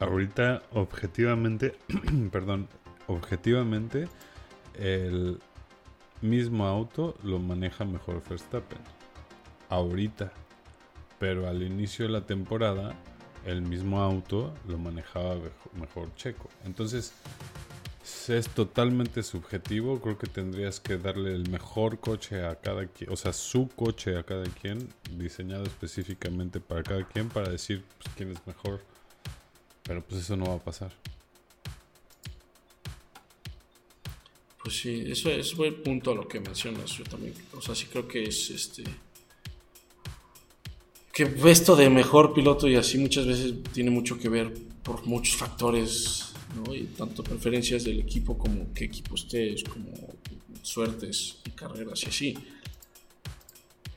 ahorita 0.00 0.62
objetivamente, 0.72 1.76
perdón, 2.32 2.68
objetivamente 3.06 4.08
el 4.74 5.40
mismo 6.22 6.66
auto 6.66 7.16
lo 7.22 7.38
maneja 7.38 7.84
mejor 7.84 8.22
Verstappen. 8.28 8.80
Ahorita. 9.68 10.32
Pero 11.18 11.48
al 11.48 11.62
inicio 11.62 12.06
de 12.06 12.12
la 12.12 12.26
temporada 12.26 12.96
el 13.46 13.62
mismo 13.62 14.00
auto 14.00 14.54
lo 14.66 14.78
manejaba 14.78 15.36
mejor 15.74 16.14
Checo. 16.16 16.48
Entonces, 16.64 17.12
es 18.28 18.48
totalmente 18.48 19.22
subjetivo. 19.22 20.00
Creo 20.00 20.18
que 20.18 20.26
tendrías 20.26 20.80
que 20.80 20.96
darle 20.96 21.34
el 21.34 21.48
mejor 21.48 22.00
coche 22.00 22.44
a 22.44 22.56
cada 22.56 22.86
quien, 22.86 23.10
o 23.10 23.16
sea, 23.16 23.32
su 23.32 23.68
coche 23.68 24.16
a 24.16 24.22
cada 24.22 24.44
quien, 24.44 24.88
diseñado 25.12 25.64
específicamente 25.64 26.60
para 26.60 26.82
cada 26.82 27.06
quien, 27.06 27.28
para 27.28 27.48
decir 27.48 27.84
pues, 27.98 28.14
quién 28.16 28.32
es 28.32 28.46
mejor. 28.46 28.80
Pero 29.82 30.02
pues 30.02 30.22
eso 30.22 30.36
no 30.36 30.46
va 30.46 30.54
a 30.54 30.64
pasar. 30.64 30.92
Pues 34.62 34.76
sí, 34.76 35.04
eso 35.08 35.28
es 35.28 35.56
buen 35.56 35.82
punto 35.82 36.12
a 36.12 36.14
lo 36.14 36.28
que 36.28 36.38
mencionas. 36.38 36.90
Yo 36.92 37.04
también, 37.04 37.34
o 37.52 37.60
sea, 37.60 37.74
sí 37.74 37.86
creo 37.86 38.06
que 38.06 38.22
es 38.24 38.50
este 38.50 38.84
que 41.12 41.30
esto 41.44 41.76
de 41.76 41.90
mejor 41.90 42.32
piloto 42.32 42.66
y 42.66 42.76
así 42.76 42.96
muchas 42.96 43.26
veces 43.26 43.54
tiene 43.72 43.90
mucho 43.90 44.18
que 44.18 44.30
ver 44.30 44.52
por 44.82 45.06
muchos 45.06 45.36
factores, 45.36 46.32
¿no? 46.56 46.74
Y 46.74 46.84
tanto 46.84 47.22
preferencias 47.22 47.84
del 47.84 48.00
equipo 48.00 48.38
como 48.38 48.72
qué 48.72 48.86
equipo 48.86 49.14
estés, 49.14 49.62
como 49.64 49.92
suertes 50.62 51.36
y 51.44 51.50
carreras 51.50 52.02
y 52.04 52.06
así. 52.06 52.38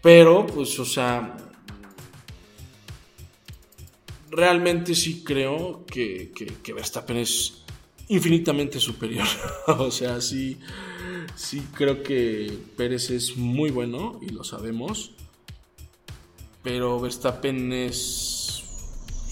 Pero, 0.01 0.45
pues, 0.45 0.77
o 0.77 0.85
sea, 0.85 1.37
realmente 4.29 4.93
sí 4.93 5.23
creo 5.23 5.85
que, 5.85 6.31
que, 6.61 6.73
Verstappen 6.73 7.17
es 7.17 7.63
infinitamente 8.09 8.79
superior. 8.79 9.25
o 9.67 9.89
sea, 9.89 10.19
sí, 10.19 10.59
sí 11.35 11.63
creo 11.73 12.03
que 12.03 12.51
Pérez 12.75 13.09
es 13.09 13.37
muy 13.37 13.71
bueno 13.71 14.19
y 14.21 14.29
lo 14.29 14.43
sabemos 14.43 15.14
pero 16.65 16.99
Verstappen 16.99 17.71
es, 17.71 18.63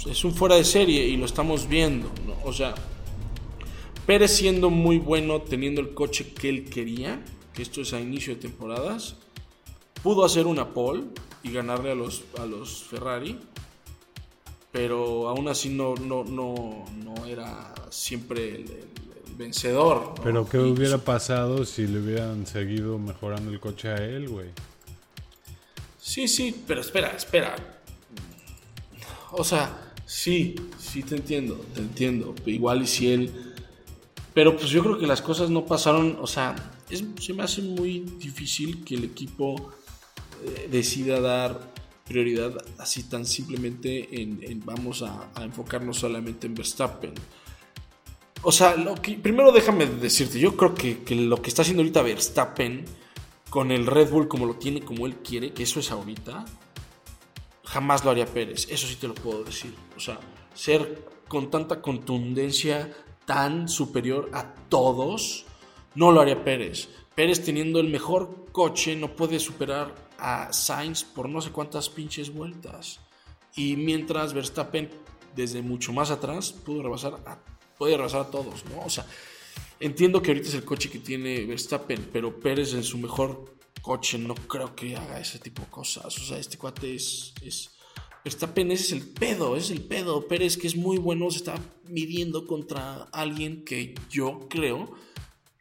es 0.05 0.23
un 0.23 0.35
fuera 0.35 0.53
de 0.53 0.63
serie 0.63 1.07
y 1.07 1.17
lo 1.17 1.25
estamos 1.25 1.67
viendo. 1.67 2.11
O 2.45 2.53
sea, 2.53 2.75
Pérez 4.05 4.37
siendo 4.37 4.69
muy 4.69 4.99
bueno, 4.99 5.41
teniendo 5.41 5.81
el 5.81 5.95
coche 5.95 6.31
que 6.31 6.47
él 6.47 6.69
quería, 6.69 7.25
que 7.51 7.63
esto 7.63 7.81
es 7.81 7.91
a 7.93 7.99
inicio 7.99 8.35
de 8.35 8.41
temporadas, 8.41 9.15
pudo 10.03 10.23
hacer 10.23 10.45
una 10.45 10.69
pole 10.75 11.05
y 11.41 11.51
ganarle 11.51 11.91
a 11.91 11.95
los, 11.95 12.23
a 12.37 12.45
los 12.45 12.83
Ferrari, 12.83 13.39
pero 14.71 15.27
aún 15.27 15.47
así 15.47 15.69
no, 15.69 15.95
no, 15.95 16.23
no, 16.23 16.85
no 17.03 17.25
era 17.25 17.73
siempre 17.89 18.57
el, 18.57 18.65
vencedor. 19.39 20.13
Pero 20.23 20.47
¿qué 20.47 20.59
hubiera 20.59 20.99
pasado 20.99 21.65
si 21.65 21.87
le 21.87 21.99
hubieran 21.99 22.45
seguido 22.45 22.99
mejorando 22.99 23.49
el 23.49 23.59
coche 23.59 23.89
a 23.89 23.95
él, 23.95 24.29
güey? 24.29 24.49
Sí, 26.03 26.27
sí, 26.27 26.53
pero 26.67 26.81
espera, 26.81 27.13
espera. 27.15 27.55
O 29.31 29.45
sea, 29.45 29.93
sí, 30.05 30.53
sí 30.77 31.01
te 31.01 31.15
entiendo, 31.15 31.55
te 31.73 31.79
entiendo. 31.79 32.35
Igual 32.45 32.81
y 32.81 32.87
si 32.87 33.13
él... 33.13 33.53
Pero 34.33 34.57
pues 34.57 34.69
yo 34.69 34.83
creo 34.83 34.99
que 34.99 35.07
las 35.07 35.21
cosas 35.21 35.49
no 35.49 35.65
pasaron, 35.65 36.17
o 36.19 36.27
sea, 36.27 36.55
se 36.89 37.33
me 37.33 37.43
hace 37.43 37.61
muy 37.61 37.99
difícil 38.19 38.83
que 38.83 38.95
el 38.95 39.05
equipo 39.05 39.71
eh, 40.43 40.67
decida 40.69 41.21
dar 41.21 41.71
prioridad 42.05 42.53
así 42.79 43.03
tan 43.03 43.25
simplemente 43.25 44.21
en, 44.21 44.61
vamos 44.65 45.03
a, 45.03 45.31
enfocarnos 45.41 45.97
solamente 45.97 46.47
en 46.47 46.55
Verstappen. 46.55 47.13
O 48.41 48.51
sea, 48.51 48.75
lo 48.75 48.95
que, 48.95 49.13
primero 49.13 49.53
déjame 49.53 49.85
decirte, 49.85 50.37
yo 50.37 50.57
creo 50.57 50.75
que, 50.75 51.03
que 51.03 51.15
lo 51.15 51.41
que 51.41 51.47
está 51.47 51.61
haciendo 51.61 51.81
ahorita 51.81 52.01
Verstappen 52.01 53.02
con 53.53 53.69
el 53.69 53.85
Red 53.85 54.09
Bull 54.09 54.27
como 54.27 54.47
lo 54.47 54.55
tiene, 54.55 54.81
como 54.81 55.05
él 55.05 55.17
quiere, 55.17 55.53
que 55.53 55.61
eso 55.61 55.79
es 55.79 55.91
ahorita, 55.91 56.43
jamás 57.63 58.03
lo 58.03 58.09
haría 58.09 58.25
Pérez. 58.25 58.67
Eso 58.67 58.87
sí 58.87 58.95
te 58.95 59.07
lo 59.07 59.13
puedo 59.13 59.43
decir. 59.43 59.75
O 59.95 59.99
sea, 59.99 60.19
ser 60.55 61.05
con 61.27 61.51
tanta 61.51 61.79
contundencia 61.79 62.91
tan 63.27 63.69
superior 63.69 64.31
a 64.33 64.55
todos, 64.69 65.45
no 65.93 66.11
lo 66.11 66.21
haría 66.21 66.43
Pérez. 66.43 66.89
Pérez 67.13 67.45
teniendo 67.45 67.79
el 67.79 67.89
mejor 67.89 68.47
coche 68.51 68.95
no 68.95 69.15
puede 69.15 69.37
superar 69.37 69.93
a 70.17 70.51
Sainz 70.51 71.03
por 71.03 71.29
no 71.29 71.39
sé 71.39 71.51
cuántas 71.51 71.89
pinches 71.89 72.33
vueltas. 72.33 73.01
Y 73.55 73.75
mientras 73.75 74.33
Verstappen 74.33 74.89
desde 75.35 75.61
mucho 75.61 75.93
más 75.93 76.09
atrás 76.09 76.51
pudo 76.51 76.81
rebasar 76.81 77.19
a, 77.27 77.37
puede 77.77 77.97
rebasar 77.97 78.21
a 78.21 78.31
todos. 78.31 78.63
O 78.83 78.89
sea, 78.89 79.05
Entiendo 79.79 80.21
que 80.21 80.31
ahorita 80.31 80.47
es 80.47 80.55
el 80.55 80.65
coche 80.65 80.89
que 80.89 80.99
tiene 80.99 81.45
Verstappen, 81.45 82.09
pero 82.11 82.39
Pérez 82.39 82.73
en 82.73 82.83
su 82.83 82.97
mejor 82.97 83.55
coche 83.81 84.17
no 84.17 84.35
creo 84.35 84.75
que 84.75 84.95
haga 84.95 85.19
ese 85.19 85.39
tipo 85.39 85.61
de 85.63 85.69
cosas. 85.69 86.17
O 86.17 86.23
sea, 86.23 86.37
este 86.37 86.57
cuate 86.57 86.95
es, 86.95 87.33
es 87.41 87.71
Verstappen 88.23 88.71
ese 88.71 88.83
es 88.83 88.91
el 88.93 89.07
pedo, 89.09 89.57
es 89.57 89.69
el 89.69 89.81
pedo. 89.81 90.27
Pérez 90.27 90.57
que 90.57 90.67
es 90.67 90.75
muy 90.75 90.97
bueno 90.97 91.29
se 91.29 91.39
está 91.39 91.59
midiendo 91.89 92.47
contra 92.47 93.03
alguien 93.11 93.65
que 93.65 93.95
yo 94.09 94.47
creo 94.49 94.93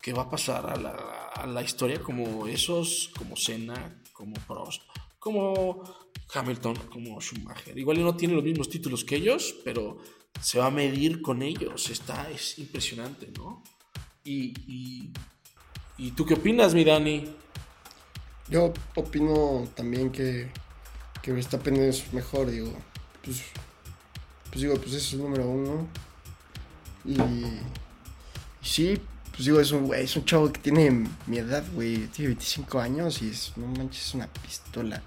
que 0.00 0.12
va 0.12 0.22
a 0.22 0.30
pasar 0.30 0.66
a 0.66 0.76
la, 0.76 0.90
a 1.34 1.46
la 1.46 1.62
historia 1.62 2.00
como 2.00 2.46
esos, 2.46 3.10
como 3.16 3.36
Senna, 3.36 4.02
como 4.12 4.34
Prost, 4.46 4.82
como 5.18 5.82
Hamilton, 6.32 6.76
como 6.90 7.20
Schumacher. 7.20 7.76
Igual 7.76 8.02
no 8.02 8.16
tiene 8.16 8.34
los 8.34 8.44
mismos 8.44 8.68
títulos 8.68 9.04
que 9.04 9.16
ellos, 9.16 9.54
pero 9.64 9.98
se 10.40 10.58
va 10.58 10.66
a 10.66 10.70
medir 10.70 11.20
con 11.20 11.42
ellos. 11.42 11.90
Está, 11.90 12.30
es 12.30 12.58
impresionante, 12.58 13.30
¿no? 13.36 13.62
Y, 14.24 15.10
y, 15.98 16.10
tú 16.12 16.24
qué 16.24 16.34
opinas, 16.34 16.74
mi 16.74 16.84
Dani? 16.84 17.34
Yo 18.48 18.72
opino 18.94 19.68
también 19.74 20.10
que, 20.10 20.48
que 21.22 21.32
Verstappen 21.32 21.76
es 21.76 22.12
mejor, 22.12 22.50
digo. 22.50 22.72
Pues, 23.24 23.42
pues 24.50 24.60
digo, 24.60 24.74
pues 24.76 24.94
es 24.94 25.12
el 25.12 25.20
número 25.20 25.48
uno. 25.48 25.88
Y, 27.04 27.16
sí, 28.62 29.00
pues 29.32 29.44
digo, 29.44 29.60
es 29.60 29.72
un, 29.72 29.92
es 29.94 30.14
un 30.16 30.24
chavo 30.24 30.52
que 30.52 30.60
tiene 30.60 31.08
mi 31.26 31.38
edad, 31.38 31.64
güey. 31.74 32.06
Tiene 32.08 32.28
25 32.28 32.78
años 32.78 33.22
y 33.22 33.30
es, 33.30 33.52
no 33.56 33.66
manches, 33.66 34.06
es 34.06 34.14
una 34.14 34.28
pistola. 34.28 35.02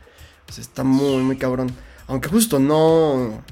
O 0.49 0.51
sea, 0.51 0.62
está 0.62 0.84
muy, 0.84 1.23
muy 1.23 1.38
cabrón. 1.38 1.73
Aunque 2.08 2.28
justo 2.28 2.60
no, 2.60 3.43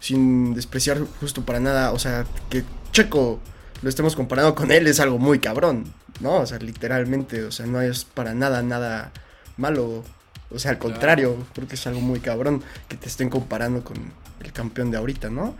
sin 0.00 0.52
despreciar 0.54 1.00
justo 1.20 1.44
para 1.44 1.60
nada, 1.60 1.92
o 1.92 1.98
sea, 1.98 2.26
que 2.50 2.64
Checo 2.92 3.40
lo 3.82 3.88
estemos 3.88 4.14
comparando 4.14 4.54
con 4.54 4.70
él 4.70 4.86
es 4.86 5.00
algo 5.00 5.18
muy 5.18 5.40
cabrón, 5.40 5.84
¿no? 6.20 6.36
O 6.36 6.46
sea, 6.46 6.58
literalmente, 6.58 7.42
o 7.44 7.50
sea, 7.50 7.66
no 7.66 7.80
es 7.80 8.04
para 8.04 8.32
nada, 8.32 8.62
nada 8.62 9.12
malo. 9.56 10.04
O 10.50 10.58
sea, 10.58 10.70
al 10.70 10.78
contrario, 10.78 11.36
creo 11.52 11.66
que 11.66 11.74
es 11.74 11.86
algo 11.86 12.00
muy 12.00 12.20
cabrón 12.20 12.62
que 12.88 12.96
te 12.96 13.08
estén 13.08 13.28
comparando 13.28 13.82
con 13.82 13.96
el 14.40 14.52
campeón 14.52 14.90
de 14.90 14.98
ahorita, 14.98 15.30
¿no? 15.30 15.56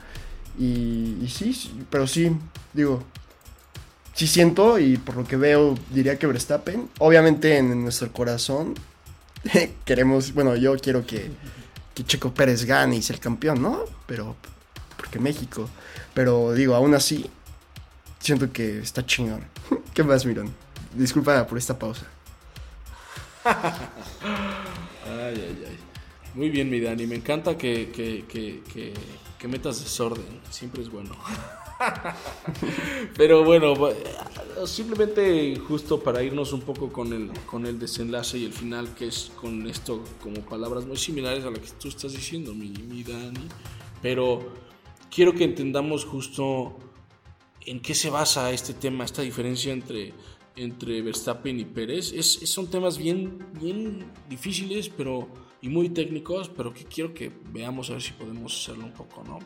Y, 0.59 1.27
sí, 1.29 1.85
pero 1.91 2.07
sí, 2.07 2.31
digo, 2.73 3.03
sí 4.15 4.27
siento 4.27 4.79
y 4.79 4.99
por 4.99 5.17
lo 5.17 5.25
que 5.25 5.37
veo 5.37 5.75
diría 5.91 6.19
que 6.19 6.27
Verstappen, 6.27 6.91
obviamente 6.99 7.57
en 7.57 7.83
nuestro 7.83 8.13
corazón 8.13 8.75
queremos, 9.85 10.35
bueno, 10.35 10.55
yo 10.57 10.77
quiero 10.77 11.07
que, 11.07 11.31
que 11.95 12.05
Checo 12.05 12.35
Pérez 12.35 12.67
gane 12.67 12.97
y 12.97 13.03
sea 13.03 13.17
el 13.17 13.21
campeón, 13.21 13.63
¿no? 13.63 13.81
Pero, 14.07 14.37
porque 14.97 15.19
México, 15.19 15.69
pero 16.13 16.53
digo, 16.53 16.75
aún 16.75 16.95
así, 16.95 17.31
siento 18.23 18.53
que 18.53 18.79
está 18.79 19.05
chingón. 19.05 19.45
¿Qué 19.95 20.03
más, 20.03 20.25
Mirón? 20.25 20.55
Disculpa 20.95 21.47
por 21.47 21.59
esta 21.59 21.79
pausa. 21.79 22.07
ay, 23.45 23.55
ay, 25.07 25.65
ay. 25.69 25.79
Muy 26.35 26.49
bien, 26.49 26.71
mi 26.71 26.81
Dani. 26.81 27.07
Me 27.07 27.17
encanta 27.17 27.59
que, 27.59 27.91
que, 27.91 28.25
que, 28.27 28.95
que, 29.39 29.49
metas 29.49 29.83
desorden. 29.83 30.41
Siempre 30.51 30.83
es 30.83 30.91
bueno. 30.91 31.11
Pero 33.17 33.45
bueno, 33.45 33.75
simplemente 34.67 35.57
justo 35.67 36.01
para 36.01 36.23
irnos 36.23 36.53
un 36.53 36.61
poco 36.61 36.93
con 36.93 37.13
el, 37.13 37.31
con 37.45 37.67
el 37.67 37.79
desenlace 37.79 38.39
y 38.39 38.45
el 38.45 38.53
final, 38.53 38.95
que 38.95 39.09
es 39.09 39.33
con 39.41 39.67
esto 39.67 40.05
como 40.23 40.41
palabras 40.43 40.87
muy 40.87 40.97
similares 40.97 41.45
a 41.45 41.51
lo 41.51 41.61
que 41.61 41.69
tú 41.81 41.89
estás 41.89 42.13
diciendo, 42.13 42.55
mi, 42.55 42.69
mi 42.69 43.03
Dani. 43.03 43.49
Pero 44.01 44.53
quiero 45.11 45.35
que 45.35 45.45
entendamos 45.45 46.05
justo 46.05 46.79
en 47.67 47.81
qué 47.81 47.95
se 47.95 48.11
basa 48.11 48.51
este 48.51 48.75
tema, 48.75 49.05
esta 49.05 49.23
diferencia 49.23 49.73
entre, 49.73 50.15
entre 50.57 51.03
Verstappen 51.03 51.59
y 51.59 51.65
Pérez. 51.65 52.13
Es, 52.13 52.41
son 52.51 52.69
temas 52.69 52.99
bien, 52.99 53.47
bien 53.61 54.11
difíciles, 54.29 54.89
pero 54.89 55.29
y 55.63 55.69
muy 55.69 55.91
técnicos, 55.91 56.49
pero 56.49 56.75
que 56.75 56.85
quiero 56.85 57.15
que 57.15 57.33
veamos 57.53 57.89
a 57.89 57.95
ver 57.95 58.03
si 58.03 58.13
podemos 58.13 58.55
hacerlo 58.55 58.85
un 58.85 58.93
poco, 58.93 59.23
¿no? 59.23 59.39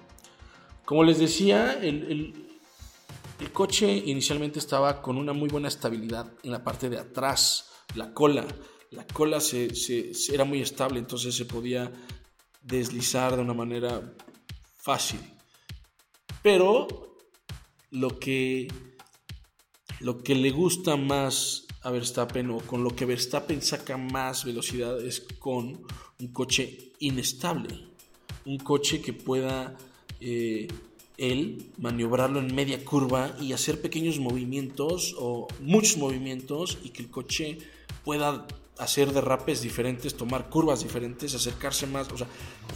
Como 0.84 1.04
les 1.04 1.18
decía, 1.18 1.74
el, 1.82 2.34
el, 3.38 3.52
coche 3.52 3.90
inicialmente 4.06 4.58
estaba 4.58 5.02
con 5.02 5.16
una 5.16 5.32
muy 5.32 5.48
buena 5.48 5.68
estabilidad 5.68 6.32
en 6.42 6.50
la 6.50 6.64
parte 6.64 6.88
de 6.88 6.98
atrás, 6.98 7.70
la 7.94 8.12
cola. 8.12 8.46
La 8.90 9.06
cola 9.06 9.40
se, 9.40 9.74
se, 9.74 10.12
era 10.32 10.44
muy 10.44 10.62
estable, 10.62 10.98
entonces 10.98 11.34
se 11.34 11.44
podía 11.44 11.92
deslizar 12.62 13.36
de 13.36 13.42
una 13.42 13.54
manera 13.54 14.14
fácil. 14.78 15.20
Pero 16.42 17.15
lo 17.90 18.18
que, 18.18 18.68
lo 20.00 20.22
que 20.22 20.34
le 20.34 20.50
gusta 20.50 20.96
más 20.96 21.66
a 21.82 21.90
Verstappen 21.90 22.50
o 22.50 22.58
con 22.58 22.82
lo 22.82 22.94
que 22.96 23.04
Verstappen 23.04 23.62
saca 23.62 23.96
más 23.96 24.44
velocidad 24.44 25.00
es 25.00 25.20
con 25.38 25.80
un 26.18 26.28
coche 26.32 26.92
inestable. 26.98 27.88
Un 28.44 28.58
coche 28.58 29.00
que 29.00 29.12
pueda 29.12 29.76
eh, 30.20 30.68
él 31.16 31.70
maniobrarlo 31.78 32.40
en 32.40 32.54
media 32.54 32.84
curva 32.84 33.34
y 33.40 33.52
hacer 33.52 33.80
pequeños 33.80 34.18
movimientos 34.18 35.14
o 35.18 35.46
muchos 35.60 35.96
movimientos 35.96 36.78
y 36.82 36.90
que 36.90 37.02
el 37.02 37.10
coche 37.10 37.58
pueda 38.04 38.46
hacer 38.78 39.12
derrapes 39.12 39.62
diferentes, 39.62 40.16
tomar 40.16 40.50
curvas 40.50 40.82
diferentes, 40.82 41.34
acercarse 41.34 41.86
más. 41.86 42.10
O 42.12 42.18
sea, 42.18 42.26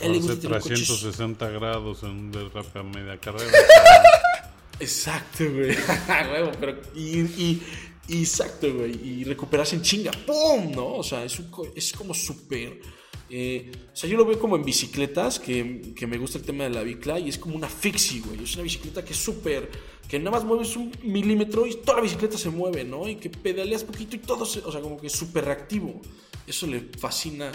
él 0.01 0.13
le 0.13 0.21
360 0.21 1.51
grados 1.51 2.03
en 2.03 2.11
un 2.11 2.33
derrape 2.33 2.79
a 2.79 2.83
media 2.83 3.19
carrera. 3.19 3.51
Exacto, 4.81 5.45
güey. 5.53 5.77
pero, 6.59 6.81
y, 6.97 7.61
exacto, 8.09 8.73
güey. 8.75 8.93
Y 9.21 9.25
recuperarse 9.25 9.77
en 9.77 9.83
chinga. 9.83 10.11
¡Pum! 10.27 10.73
¿No? 10.73 10.97
O 10.97 11.03
sea, 11.03 11.25
es, 11.25 11.39
un, 11.39 11.51
es 11.77 11.93
como 11.93 12.15
súper. 12.15 12.81
Eh, 13.29 13.71
o 13.93 13.97
sea, 13.97 14.11
yo 14.11 14.17
lo 14.17 14.25
veo 14.25 14.41
como 14.41 14.57
en 14.57 14.65
bicicletas, 14.65 15.39
que, 15.39 15.93
que, 15.95 16.07
me 16.07 16.19
gusta 16.19 16.39
el 16.39 16.45
tema 16.45 16.65
de 16.65 16.71
la 16.71 16.83
bicla, 16.83 17.21
y 17.21 17.29
es 17.29 17.39
como 17.39 17.55
una 17.55 17.69
fixie, 17.69 18.21
güey. 18.21 18.43
Es 18.43 18.55
una 18.55 18.65
bicicleta 18.65 19.05
que 19.05 19.13
es 19.13 19.19
súper. 19.19 19.71
que 20.09 20.19
nada 20.19 20.33
más 20.33 20.45
mueves 20.45 20.75
un 20.77 20.91
milímetro 21.05 21.67
y 21.67 21.75
toda 21.77 21.99
la 21.99 22.03
bicicleta 22.03 22.39
se 22.39 22.51
mueve, 22.51 22.83
¿no? 22.83 23.07
Y 23.09 23.17
que 23.17 23.29
pedaleas 23.31 23.85
poquito 23.85 24.17
y 24.17 24.21
todo 24.21 24.47
se. 24.47 24.61
o 24.61 24.73
sea, 24.73 24.81
como 24.81 24.99
que 24.99 25.09
es 25.09 25.13
súper 25.13 25.45
reactivo. 25.45 26.01
Eso 26.47 26.67
le 26.67 26.81
fascina 26.81 27.53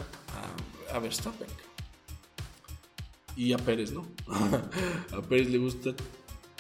a, 0.92 0.96
a 0.96 1.00
Verstappen. 1.00 1.48
Y 3.36 3.52
a 3.52 3.58
Pérez, 3.58 3.92
¿no? 3.92 4.08
a 5.12 5.22
Pérez 5.24 5.50
le 5.50 5.58
gusta 5.58 5.94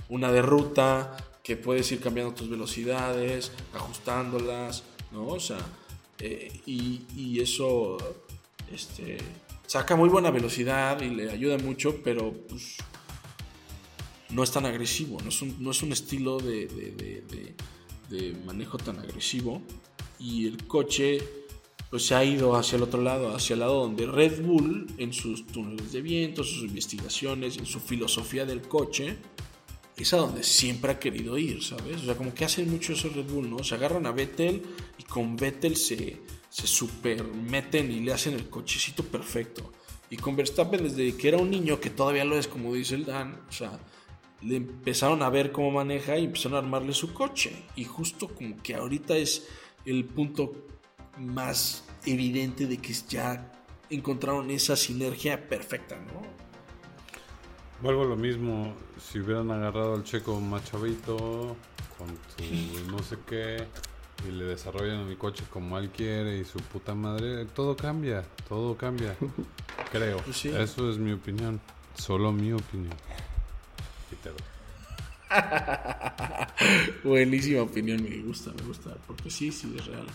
una 0.10 0.32
de 0.32 0.41
ruta, 0.41 1.18
que 1.46 1.56
puedes 1.56 1.91
ir 1.91 2.00
cambiando 2.00 2.34
tus 2.34 2.50
velocidades, 2.50 3.52
ajustándolas, 3.74 4.84
¿no? 5.12 5.28
O 5.28 5.39
sea, 5.39 5.60
eh, 6.20 6.52
y, 6.65 7.39
eso 7.39 7.98
este, 8.72 9.18
saca 9.68 9.96
muy 9.96 10.10
buena 10.10 10.32
velocidad 10.32 11.02
y 11.02 11.10
le 11.10 11.30
ayuda 11.30 11.58
mucho, 11.60 12.02
pero 12.04 12.34
pues, 12.50 12.78
no 14.30 14.41
es 14.41 14.52
tan 14.52 14.65
agresivo, 14.65 15.22
no 15.22 15.30
es 15.30 15.41
un, 15.41 15.62
no 15.62 15.70
es 15.70 15.84
un 15.84 15.91
estilo 15.91 16.39
de, 16.39 16.68
de, 18.10 18.34
manejo 18.46 18.78
tan 18.78 18.98
agresivo. 18.98 19.62
Y 20.18 20.48
el 20.48 20.65
coche 20.65 21.20
pues 21.89 22.08
se 22.08 22.15
ha 22.15 22.24
ido 22.24 22.56
hacia 22.56 22.78
el 22.78 22.84
otro 22.84 23.02
lado, 23.02 23.36
hacia 23.36 23.54
el 23.54 23.60
lado 23.60 23.82
donde 23.82 24.08
Red 24.08 24.41
Bull, 24.41 24.88
en 24.98 25.13
sus 25.13 25.46
túneles 25.46 25.91
de 25.91 26.02
viento, 26.02 26.44
sus 26.44 26.63
investigaciones, 26.63 27.58
en 27.58 27.65
su 27.65 27.80
filosofía 27.80 28.46
del 28.46 28.62
coche, 28.62 29.18
es 30.03 30.13
a 30.13 30.17
donde 30.17 30.43
siempre 30.43 30.91
ha 30.91 30.99
querido 30.99 31.38
ir, 31.38 31.63
¿sabes? 31.63 32.01
O 32.01 32.05
sea, 32.05 32.15
como 32.15 32.34
que 32.34 32.45
hacen 32.45 32.69
mucho 32.69 32.93
eso 32.93 33.10
Red 33.10 33.29
Bull, 33.29 33.49
¿no? 33.49 33.63
Se 33.63 33.75
agarran 33.75 34.05
a 34.05 34.12
Vettel 34.12 34.62
y 34.97 35.03
con 35.03 35.38
Vettel 35.38 35.77
se, 35.77 36.21
se 36.49 36.67
super 36.67 37.23
meten 37.23 37.91
y 37.91 38.01
le 38.01 38.13
hacen 38.13 38.34
el 38.34 38.49
cochecito 38.49 39.03
perfecto. 39.03 39.71
Y 40.10 40.17
con 40.17 40.36
Verstappen 40.36 40.84
desde 40.84 41.15
que 41.15 41.27
era 41.27 41.38
un 41.38 41.49
niño, 41.49 41.79
que 41.79 41.89
todavía 41.89 42.25
lo 42.25 42.38
es, 42.38 42.47
como 42.47 42.73
dice 42.73 42.95
el 42.95 43.05
Dan, 43.05 43.41
o 43.49 43.51
sea, 43.51 43.79
le 44.41 44.58
empezaron 44.58 45.23
a 45.23 45.29
ver 45.29 45.51
cómo 45.51 45.71
maneja 45.71 46.17
y 46.17 46.25
empezaron 46.25 46.55
a 46.55 46.60
armarle 46.60 46.93
su 46.93 47.13
coche. 47.13 47.63
Y 47.75 47.86
justo 47.86 48.27
como 48.27 48.62
que 48.62 48.75
ahorita 48.75 49.17
es 49.17 49.47
el 49.86 50.05
punto 50.05 50.53
más 51.17 51.86
evidente 52.05 52.67
de 52.67 52.77
que 52.77 52.93
ya 53.10 53.51
encontraron 53.89 54.51
esa 54.51 54.75
sinergia 54.75 55.47
perfecta, 55.47 55.95
¿no? 55.95 56.21
Vuelvo 57.86 58.02
a 58.02 58.06
lo 58.06 58.15
mismo, 58.15 58.74
si 59.00 59.19
hubieran 59.19 59.52
agarrado 59.52 59.93
al 59.93 60.04
checo 60.04 60.41
machavito 60.41 61.56
con 62.00 62.08
su 62.36 62.91
no 62.91 62.98
sé 63.04 63.17
qué 63.30 63.63
y 64.28 64.32
le 64.32 64.45
desarrollan 64.45 65.08
mi 65.08 65.15
coche 65.15 65.43
como 65.52 65.78
él 65.78 65.91
quiere 65.91 66.39
y 66.39 66.45
su 66.45 66.58
puta 66.58 66.95
madre, 66.95 67.45
todo 67.45 67.78
cambia, 67.78 68.26
todo 68.50 68.76
cambia. 68.76 69.15
Creo. 69.91 70.17
Pues 70.17 70.45
Eso 70.45 70.89
es 70.89 70.98
mi 70.98 71.12
opinión, 71.12 71.62
solo 71.95 72.32
mi 72.32 72.54
opinión. 72.54 72.95
Buenísima 77.04 77.62
opinión, 77.62 78.02
me 78.02 78.17
gusta, 78.24 78.52
me 78.54 78.63
gusta, 78.63 78.98
porque 79.06 79.30
sí, 79.30 79.52
sí 79.52 79.71
es 79.78 79.86
real. 79.86 80.08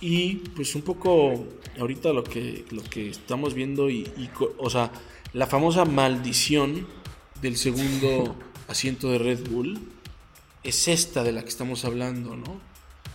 Y 0.00 0.36
pues 0.36 0.74
un 0.74 0.80
poco 0.80 1.34
ahorita 1.78 2.14
lo 2.14 2.24
que, 2.24 2.64
lo 2.70 2.82
que 2.82 3.10
estamos 3.10 3.52
viendo 3.52 3.90
y, 3.90 4.10
y 4.16 4.30
o 4.56 4.70
sea, 4.70 4.90
la 5.32 5.46
famosa 5.46 5.84
maldición 5.84 6.86
del 7.40 7.56
segundo 7.56 8.36
asiento 8.68 9.10
de 9.10 9.18
Red 9.18 9.48
Bull 9.48 9.80
es 10.62 10.88
esta 10.88 11.24
de 11.24 11.32
la 11.32 11.42
que 11.42 11.48
estamos 11.48 11.84
hablando, 11.84 12.36
¿no? 12.36 12.60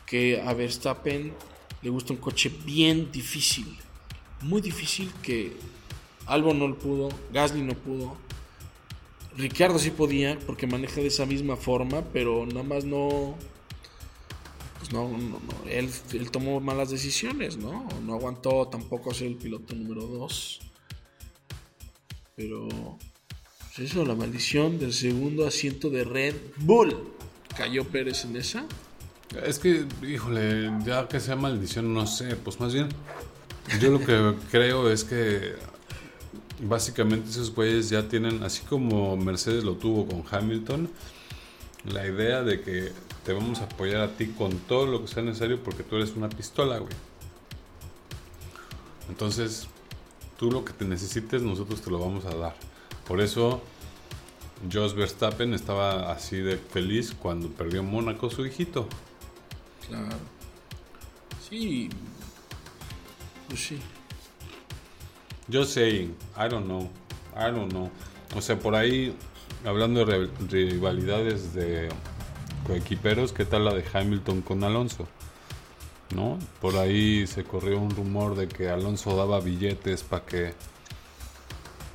Que 0.05 0.41
a 0.41 0.53
Verstappen 0.53 1.33
le 1.81 1.89
gusta 1.89 2.13
un 2.13 2.19
coche 2.19 2.51
bien 2.65 3.11
difícil, 3.11 3.77
muy 4.41 4.61
difícil 4.61 5.11
que 5.21 5.53
Albon 6.25 6.59
no 6.59 6.67
lo 6.67 6.77
pudo, 6.77 7.09
Gasly 7.31 7.61
no 7.61 7.73
pudo, 7.73 8.17
Ricardo 9.37 9.77
sí 9.77 9.91
podía 9.91 10.39
porque 10.45 10.65
maneja 10.65 11.01
de 11.01 11.07
esa 11.07 11.25
misma 11.27 11.55
forma, 11.55 12.03
pero 12.11 12.47
nada 12.47 12.63
más 12.63 12.83
no, 12.83 13.35
pues 14.79 14.91
no, 14.91 15.07
no, 15.09 15.17
no 15.17 15.39
él, 15.69 15.89
él, 16.13 16.31
tomó 16.31 16.59
malas 16.59 16.89
decisiones, 16.89 17.57
¿no? 17.57 17.87
No 18.03 18.15
aguantó 18.15 18.67
tampoco 18.67 19.13
ser 19.13 19.27
el 19.27 19.35
piloto 19.35 19.75
número 19.75 20.01
2. 20.01 20.66
Pero 22.37 22.69
pues 23.75 23.89
eso, 23.91 24.05
la 24.05 24.13
maldición 24.13 24.77
del 24.77 24.93
segundo 24.93 25.47
asiento 25.47 25.89
de 25.89 26.03
Red 26.03 26.35
Bull. 26.57 26.95
¿Cayó 27.57 27.83
Pérez 27.83 28.25
en 28.25 28.35
esa? 28.35 28.63
Es 29.43 29.57
que, 29.57 29.85
híjole, 30.07 30.71
ya 30.85 31.07
que 31.07 31.19
sea 31.19 31.35
maldición, 31.35 31.91
no 31.95 32.05
sé, 32.05 32.35
pues 32.35 32.59
más 32.59 32.75
bien, 32.75 32.89
yo 33.81 33.89
lo 33.89 33.99
que 33.99 34.35
creo 34.51 34.89
es 34.91 35.03
que 35.03 35.55
básicamente 36.61 37.31
esos 37.31 37.53
güeyes 37.55 37.89
ya 37.89 38.07
tienen, 38.07 38.43
así 38.43 38.61
como 38.61 39.17
Mercedes 39.17 39.63
lo 39.63 39.73
tuvo 39.73 40.05
con 40.05 40.23
Hamilton, 40.29 40.89
la 41.85 42.05
idea 42.05 42.43
de 42.43 42.61
que 42.61 42.91
te 43.25 43.33
vamos 43.33 43.61
a 43.61 43.63
apoyar 43.63 44.01
a 44.01 44.15
ti 44.15 44.27
con 44.27 44.59
todo 44.59 44.85
lo 44.85 45.01
que 45.01 45.07
sea 45.07 45.23
necesario 45.23 45.61
porque 45.63 45.81
tú 45.81 45.95
eres 45.95 46.11
una 46.15 46.29
pistola, 46.29 46.77
güey. 46.77 46.93
Entonces, 49.09 49.67
tú 50.37 50.51
lo 50.51 50.63
que 50.63 50.73
te 50.73 50.85
necesites, 50.85 51.41
nosotros 51.41 51.81
te 51.81 51.89
lo 51.89 51.99
vamos 51.99 52.25
a 52.25 52.35
dar. 52.35 52.55
Por 53.07 53.21
eso, 53.21 53.61
Jos 54.71 54.95
Verstappen 54.95 55.53
estaba 55.53 56.11
así 56.11 56.37
de 56.37 56.57
feliz 56.57 57.13
cuando 57.17 57.49
perdió 57.49 57.83
Mónaco 57.83 58.29
su 58.29 58.45
hijito. 58.45 58.87
Claro. 59.87 60.17
Sí. 61.49 61.89
Pues 63.47 63.59
sí. 63.59 63.79
Just 65.51 65.73
saying, 65.73 66.15
I 66.35 66.49
don't 66.49 66.65
know. 66.65 66.89
I 67.35 67.51
don't 67.51 67.71
know. 67.71 67.89
O 68.35 68.41
sea, 68.41 68.59
por 68.59 68.75
ahí, 68.75 69.15
hablando 69.65 70.03
de 70.03 70.29
rivalidades 70.49 71.53
de 71.53 71.89
coequiperos, 72.65 73.31
¿qué 73.31 73.45
tal 73.45 73.65
la 73.65 73.73
de 73.73 73.83
Hamilton 73.93 74.41
con 74.41 74.63
Alonso? 74.63 75.07
¿No? 76.15 76.37
Por 76.61 76.77
ahí 76.77 77.27
se 77.27 77.43
corrió 77.43 77.79
un 77.79 77.91
rumor 77.91 78.35
de 78.35 78.47
que 78.47 78.69
Alonso 78.69 79.15
daba 79.15 79.39
billetes 79.39 80.03
para 80.03 80.25
que 80.25 80.53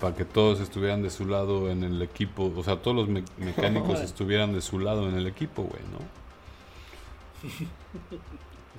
para 0.00 0.16
que 0.16 0.24
todos 0.24 0.58
estuvieran 0.58 1.00
de 1.00 1.10
su 1.10 1.26
lado 1.26 1.70
en 1.70 1.84
el 1.84 2.02
equipo, 2.02 2.52
o 2.56 2.64
sea, 2.64 2.82
todos 2.82 2.96
los 2.96 3.24
mecánicos 3.38 4.00
estuvieran 4.04 4.52
de 4.52 4.60
su 4.60 4.80
lado 4.80 5.08
en 5.08 5.14
el 5.14 5.28
equipo, 5.28 5.62
güey, 5.62 5.82
¿no? 5.92 6.00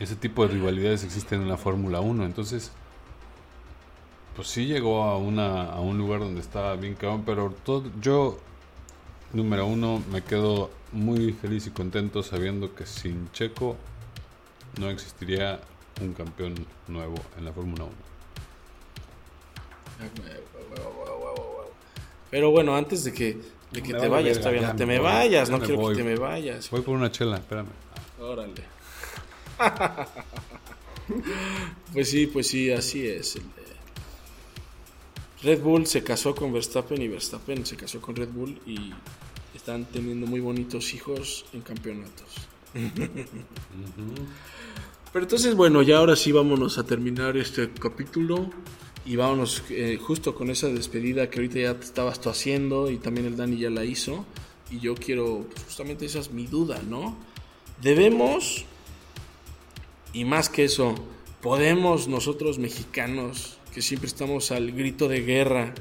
Ese 0.01 0.17
tipo 0.17 0.45
de 0.45 0.53
rivalidades 0.53 1.05
existen 1.05 1.41
en 1.41 1.47
la 1.47 1.55
Fórmula 1.55 2.01
1, 2.01 2.25
entonces 2.25 2.73
pues 4.35 4.49
sí 4.49 4.65
llegó 4.65 5.03
a 5.03 5.17
una 5.17 5.63
a 5.63 5.79
un 5.79 5.97
lugar 5.97 6.19
donde 6.19 6.41
estaba 6.41 6.75
bien 6.75 6.95
cabrón, 6.95 7.23
pero 7.25 7.53
todo, 7.63 7.83
yo 8.01 8.37
número 9.31 9.65
uno 9.65 10.03
me 10.11 10.23
quedo 10.23 10.71
muy 10.91 11.31
feliz 11.31 11.67
y 11.67 11.69
contento 11.69 12.21
sabiendo 12.21 12.75
que 12.75 12.85
sin 12.85 13.31
Checo 13.31 13.77
no 14.79 14.89
existiría 14.89 15.59
un 16.01 16.13
campeón 16.13 16.55
nuevo 16.87 17.15
en 17.37 17.45
la 17.45 17.53
Fórmula 17.53 17.83
1. 17.83 17.93
Pero 22.29 22.51
bueno, 22.51 22.75
antes 22.75 23.03
de 23.03 23.13
que, 23.13 23.37
de 23.71 23.83
que 23.83 23.93
te 23.93 24.07
vayas, 24.07 24.39
todavía 24.39 24.69
no 24.69 24.75
te 24.75 24.85
me 24.85 24.99
vayas, 24.99 25.49
no 25.49 25.59
quiero 25.59 25.89
que 25.89 25.95
te 25.95 26.03
me 26.03 26.15
vayas. 26.15 26.69
Voy 26.69 26.81
por 26.81 26.95
una 26.95 27.11
chela, 27.11 27.37
espérame. 27.37 27.69
Órale. 28.19 28.63
pues 31.93 32.09
sí, 32.09 32.27
pues 32.27 32.47
sí, 32.47 32.71
así 32.71 33.07
es. 33.07 33.37
Red 35.43 35.61
Bull 35.61 35.85
se 35.85 36.03
casó 36.03 36.33
con 36.33 36.53
Verstappen 36.53 37.01
y 37.01 37.07
Verstappen 37.07 37.65
se 37.65 37.75
casó 37.75 38.01
con 38.01 38.15
Red 38.15 38.29
Bull 38.29 38.59
y 38.65 38.93
están 39.53 39.85
teniendo 39.85 40.25
muy 40.25 40.39
bonitos 40.39 40.93
hijos 40.93 41.45
en 41.53 41.61
campeonatos. 41.61 42.47
Pero 45.13 45.25
entonces, 45.25 45.55
bueno, 45.55 45.81
ya 45.83 45.97
ahora 45.97 46.15
sí 46.15 46.31
vámonos 46.31 46.77
a 46.77 46.85
terminar 46.85 47.37
este 47.37 47.69
capítulo 47.69 48.49
y 49.05 49.15
vámonos 49.15 49.63
eh, 49.69 49.99
justo 50.01 50.33
con 50.33 50.49
esa 50.49 50.69
despedida 50.69 51.29
que 51.29 51.39
ahorita 51.39 51.59
ya 51.59 51.71
estabas 51.71 52.19
tú 52.19 52.29
haciendo 52.29 52.89
y 52.89 52.97
también 52.97 53.27
el 53.27 53.37
Dani 53.37 53.57
ya 53.57 53.69
la 53.69 53.85
hizo. 53.85 54.25
Y 54.71 54.79
yo 54.79 54.95
quiero, 54.95 55.45
pues, 55.51 55.65
justamente 55.65 56.05
esa 56.05 56.19
es 56.19 56.31
mi 56.31 56.47
duda, 56.47 56.81
¿no? 56.89 57.15
Debemos, 57.81 58.65
y 60.13 60.25
más 60.25 60.49
que 60.49 60.63
eso, 60.63 60.95
podemos 61.41 62.07
nosotros 62.07 62.57
mexicanos, 62.57 63.59
que 63.73 63.81
siempre 63.83 64.07
estamos 64.07 64.51
al 64.51 64.71
grito 64.71 65.07
de 65.07 65.21
guerra, 65.21 65.75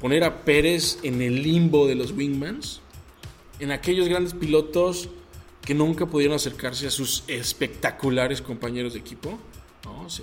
poner 0.00 0.24
a 0.24 0.44
Pérez 0.44 0.98
en 1.02 1.20
el 1.20 1.42
limbo 1.42 1.86
de 1.86 1.94
los 1.94 2.12
wingmans, 2.12 2.80
en 3.58 3.70
aquellos 3.70 4.08
grandes 4.08 4.32
pilotos 4.32 5.10
que 5.64 5.74
nunca 5.74 6.06
pudieron 6.06 6.36
acercarse 6.36 6.86
a 6.86 6.90
sus 6.90 7.24
espectaculares 7.28 8.42
compañeros 8.42 8.94
de 8.94 9.00
equipo. 9.00 9.38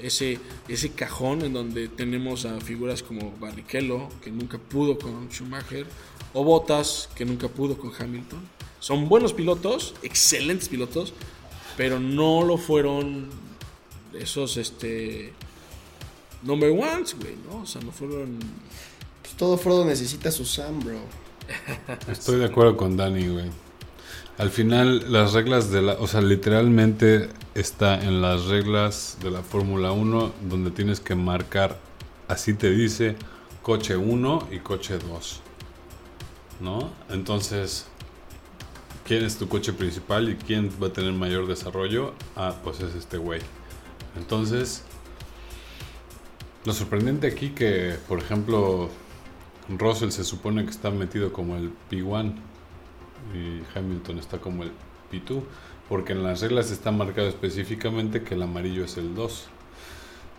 Ese, 0.02 0.40
ese 0.68 0.92
cajón 0.92 1.44
en 1.44 1.54
donde 1.54 1.88
tenemos 1.88 2.46
a 2.46 2.60
figuras 2.60 3.04
como 3.04 3.32
Barrichello, 3.40 4.10
que 4.22 4.32
nunca 4.32 4.58
pudo 4.58 4.98
con 5.00 5.30
Schumacher, 5.30 5.86
o 6.34 6.44
Bottas, 6.44 7.10
que 7.16 7.24
nunca 7.24 7.48
pudo 7.48 7.78
con 7.78 7.92
Hamilton. 7.98 8.40
Son 8.80 9.08
buenos 9.08 9.34
pilotos, 9.34 9.96
excelentes 10.04 10.68
pilotos, 10.68 11.14
pero 11.78 12.00
no 12.00 12.44
lo 12.44 12.58
fueron 12.58 13.30
esos 14.14 14.58
este 14.58 15.34
number 16.44 16.72
ones, 16.72 17.16
güey, 17.20 17.36
¿no? 17.50 17.62
O 17.62 17.66
sea, 17.66 17.82
no 17.82 17.92
fueron. 17.92 18.40
Pues 19.22 19.36
todo 19.36 19.58
Frodo 19.58 19.86
necesita 19.86 20.32
su 20.32 20.46
Sam, 20.46 20.84
bro. 20.84 21.00
Estoy 22.12 22.40
de 22.40 22.46
acuerdo 22.46 22.76
con 22.76 22.98
Dani, 22.98 23.28
güey. 23.28 23.67
Al 24.38 24.52
final, 24.52 25.12
las 25.12 25.34
reglas 25.34 25.72
de 25.72 25.82
la. 25.82 25.94
O 25.94 26.06
sea, 26.06 26.22
literalmente 26.22 27.30
está 27.56 28.00
en 28.00 28.22
las 28.22 28.46
reglas 28.46 29.18
de 29.24 29.32
la 29.32 29.42
Fórmula 29.42 29.92
1 29.92 30.32
donde 30.48 30.70
tienes 30.70 31.00
que 31.00 31.16
marcar, 31.16 31.80
así 32.28 32.54
te 32.54 32.70
dice, 32.70 33.16
coche 33.64 33.98
1 33.98 34.50
y 34.52 34.60
coche 34.60 35.00
2. 35.00 35.42
¿No? 36.60 36.92
Entonces, 37.10 37.88
¿quién 39.06 39.24
es 39.26 39.38
tu 39.38 39.48
coche 39.48 39.74
principal 39.74 40.30
y 40.30 40.36
quién 40.36 40.70
va 40.82 40.88
a 40.88 40.94
tener 40.94 41.14
mayor 41.14 41.48
desarrollo? 41.48 42.14
Ah, 42.36 42.54
pues 42.64 42.80
es 42.82 42.94
este 42.94 43.18
güey. 43.18 43.42
Entonces, 44.18 44.84
lo 46.64 46.74
sorprendente 46.74 47.26
aquí 47.26 47.50
que, 47.50 47.96
por 48.08 48.20
ejemplo, 48.20 48.90
Russell 49.68 50.12
se 50.12 50.24
supone 50.24 50.64
que 50.64 50.70
está 50.70 50.92
metido 50.92 51.34
como 51.34 51.56
el 51.56 51.72
P1 51.90 52.36
y 53.34 53.64
Hamilton 53.76 54.20
está 54.20 54.40
como 54.40 54.64
el 54.64 54.72
P2, 55.12 55.44
porque 55.90 56.14
en 56.14 56.24
las 56.24 56.42
reglas 56.42 56.72
está 56.72 56.92
marcado 56.92 57.28
específicamente 57.28 58.24
que 58.24 58.36
el 58.36 58.44
amarillo 58.44 58.86
es 58.86 58.98
el 58.98 59.16
2. 59.16 59.48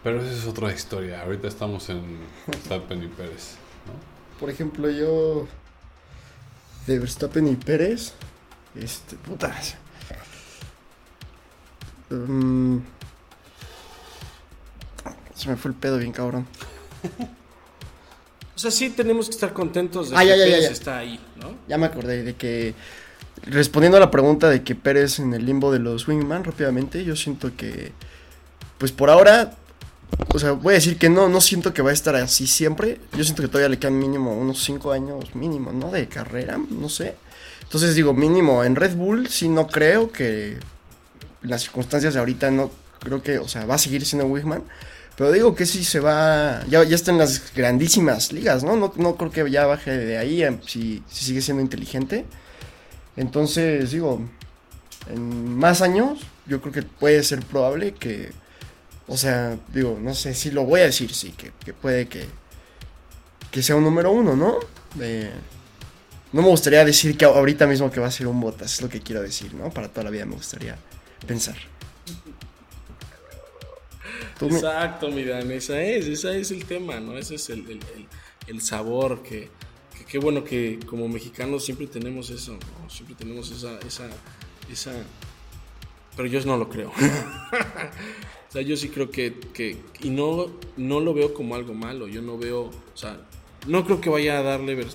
Pero 0.05 0.23
esa 0.23 0.33
es 0.33 0.47
otra 0.47 0.73
historia. 0.73 1.23
Ahorita 1.23 1.49
estamos 1.49 1.89
en 1.91 2.19
Verstappen 2.47 3.03
y 3.03 3.09
Pérez. 3.09 3.57
Por 4.39 4.49
ejemplo, 4.51 4.89
yo 4.89 5.49
de 6.87 6.99
Verstappen 6.99 7.49
y 7.49 7.57
Pérez, 7.57 8.15
este, 8.75 9.17
putas. 9.17 9.77
Mm, 12.11 12.79
se 15.35 15.49
me 15.51 15.57
fue 15.57 15.71
el 15.73 15.77
pedo 15.77 15.99
bien 15.99 16.13
cabrón. 16.13 16.47
O 18.59 18.61
sea, 18.61 18.73
sí 18.73 18.91
tenemos 18.91 19.27
que 19.27 19.37
estar 19.37 19.53
contentos 19.53 20.11
de 20.11 20.17
Ah, 20.17 20.23
que 20.23 20.31
ya, 20.31 20.37
ya, 20.37 20.45
Pérez 20.47 20.63
ya. 20.65 20.71
está 20.71 20.99
ahí, 20.99 21.21
¿no? 21.37 21.55
Ya 21.69 21.79
me 21.79 21.87
acordé 21.87 22.25
de 22.25 22.35
que, 22.35 22.75
respondiendo 23.45 23.99
a 23.99 24.01
la 24.01 24.11
pregunta 24.11 24.51
de 24.51 24.65
que 24.65 24.75
Pérez 24.75 25.21
en 25.21 25.33
el 25.33 25.47
limbo 25.47 25.71
de 25.71 25.79
los 25.79 26.09
Wingman, 26.09 26.43
rápidamente, 26.43 27.05
yo 27.05 27.15
siento 27.15 27.53
que, 27.57 27.93
pues 28.79 28.91
por 28.91 29.11
ahora, 29.11 29.53
o 30.35 30.41
sea, 30.41 30.51
voy 30.53 30.73
a 30.73 30.75
decir 30.75 30.99
que 30.99 31.09
no, 31.09 31.29
no 31.29 31.41
siento 31.41 31.73
que 31.73 31.83
va 31.83 31.91
a 31.91 31.93
estar 31.93 32.17
así 32.17 32.49
siempre. 32.49 32.99
Yo 33.17 33.23
siento 33.23 33.43
que 33.43 33.49
todavía 33.49 33.69
le 33.69 33.79
quedan 33.79 33.97
mínimo 33.97 34.37
unos 34.37 34.65
5 34.65 34.91
años 34.91 35.37
mínimo, 35.37 35.71
¿no? 35.71 35.93
De 35.93 36.09
carrera, 36.09 36.59
no 36.69 36.89
sé. 36.89 37.15
Entonces 37.63 37.95
digo, 37.95 38.13
mínimo 38.13 38.65
en 38.65 38.75
Red 38.75 38.97
Bull, 38.97 39.29
sí 39.29 39.49
no 39.49 39.69
creo 39.69 40.11
que 40.11 40.57
las 41.43 41.63
circunstancias 41.63 42.15
de 42.15 42.19
ahorita 42.19 42.51
no 42.51 42.73
creo 42.99 43.23
que, 43.23 43.39
o 43.39 43.47
sea, 43.47 43.67
va 43.67 43.77
a 43.77 43.79
seguir 43.79 44.05
siendo 44.05 44.27
Wingman. 44.27 44.65
Pero 45.19 45.33
digo 45.33 45.57
que 45.57 45.67
sí 45.67 45.83
se 45.83 45.99
va. 45.99 46.65
Ya, 46.69 46.85
ya 46.85 46.95
está 46.95 47.11
en 47.11 47.19
las 47.19 47.53
grandísimas 47.53 48.33
ligas, 48.33 48.63
¿no? 48.63 48.77
No, 48.77 49.17
creo 49.17 49.33
que 49.33 49.51
ya 49.51 49.67
baje 49.67 49.91
de 49.91 50.17
ahí 50.17 50.45
em, 50.45 50.61
si, 50.65 51.03
si 51.09 51.25
sigue 51.25 51.43
siendo 51.43 51.61
inteligente. 51.61 52.25
Entonces, 53.17 53.91
digo, 53.91 54.21
en 55.09 55.57
más 55.59 55.83
años, 55.83 56.21
yo 56.47 56.61
creo 56.61 56.73
que 56.73 56.83
puede 56.85 57.25
ser 57.25 57.41
probable 57.41 57.95
que. 57.95 58.31
O 59.09 59.17
sea, 59.17 59.59
digo, 59.75 59.99
no 60.01 60.15
sé 60.15 60.35
si 60.35 60.53
lo 60.53 60.65
voy 60.65 60.83
a 60.83 60.85
decir, 60.85 61.13
sí, 61.13 61.33
que, 61.33 61.75
puede 61.75 62.07
que. 62.07 62.27
Que 63.51 63.61
sea 63.61 63.75
un 63.75 63.83
número 63.83 64.13
uno, 64.13 64.37
¿no? 64.37 64.59
No 66.33 66.43
me 66.43 66.49
gustaría 66.49 66.85
decir 66.85 67.17
que 67.19 67.25
ahorita 67.25 67.67
mismo 67.67 67.91
que 67.91 67.99
va 67.99 68.07
a 68.07 68.13
ser 68.13 68.29
un 68.29 68.41
Botas, 68.41 68.75
es 68.75 68.83
lo 68.83 68.89
que 68.89 69.01
quiero 69.01 69.21
decir, 69.23 69.53
¿no? 69.55 69.71
Para 69.71 69.89
toda 69.89 70.05
la 70.05 70.11
vida 70.11 70.27
me 70.27 70.37
gustaría 70.37 70.77
pensar. 71.27 71.57
Exacto, 74.41 75.11
mi 75.11 75.25
Dan, 75.25 75.51
esa 75.51 75.83
es, 75.83 76.07
esa 76.07 76.35
es 76.37 76.51
el 76.51 76.65
tema, 76.65 77.01
¿no? 77.01 77.17
Ese 77.17 77.35
es 77.35 77.51
el, 77.51 77.81
sabor 78.61 79.23
que, 79.23 79.51
qué 80.09 80.19
bueno 80.19 80.45
que 80.45 80.79
como 80.87 81.09
mexicanos 81.09 81.65
siempre 81.65 81.87
tenemos 81.87 82.31
eso, 82.31 82.53
¿no? 82.53 82.91
Siempre 82.91 83.17
tenemos 83.17 83.51
esa, 83.51 83.79
esa, 83.81 84.09
esa, 84.71 84.93
pero 86.17 86.29
yo 86.29 86.41
no 86.45 86.57
lo 86.57 86.69
creo. 86.69 86.91
o 88.49 88.53
sea, 88.53 88.63
yo 88.63 88.77
sí 88.77 88.89
creo 88.89 89.11
que, 89.11 89.35
que 89.53 89.77
y 90.01 90.11
no, 90.11 90.47
no 90.77 91.01
lo 91.01 91.15
veo 91.15 91.35
como 91.35 91.55
algo 91.55 91.75
malo, 91.75 92.09
yo 92.09 92.23
no 92.23 92.39
veo, 92.39 92.63
o 92.63 92.97
sea, 92.97 93.21
no 93.67 93.85
creo 93.85 94.01
que 94.01 94.09
vaya 94.09 94.39
a 94.39 94.43
darle 94.43 94.87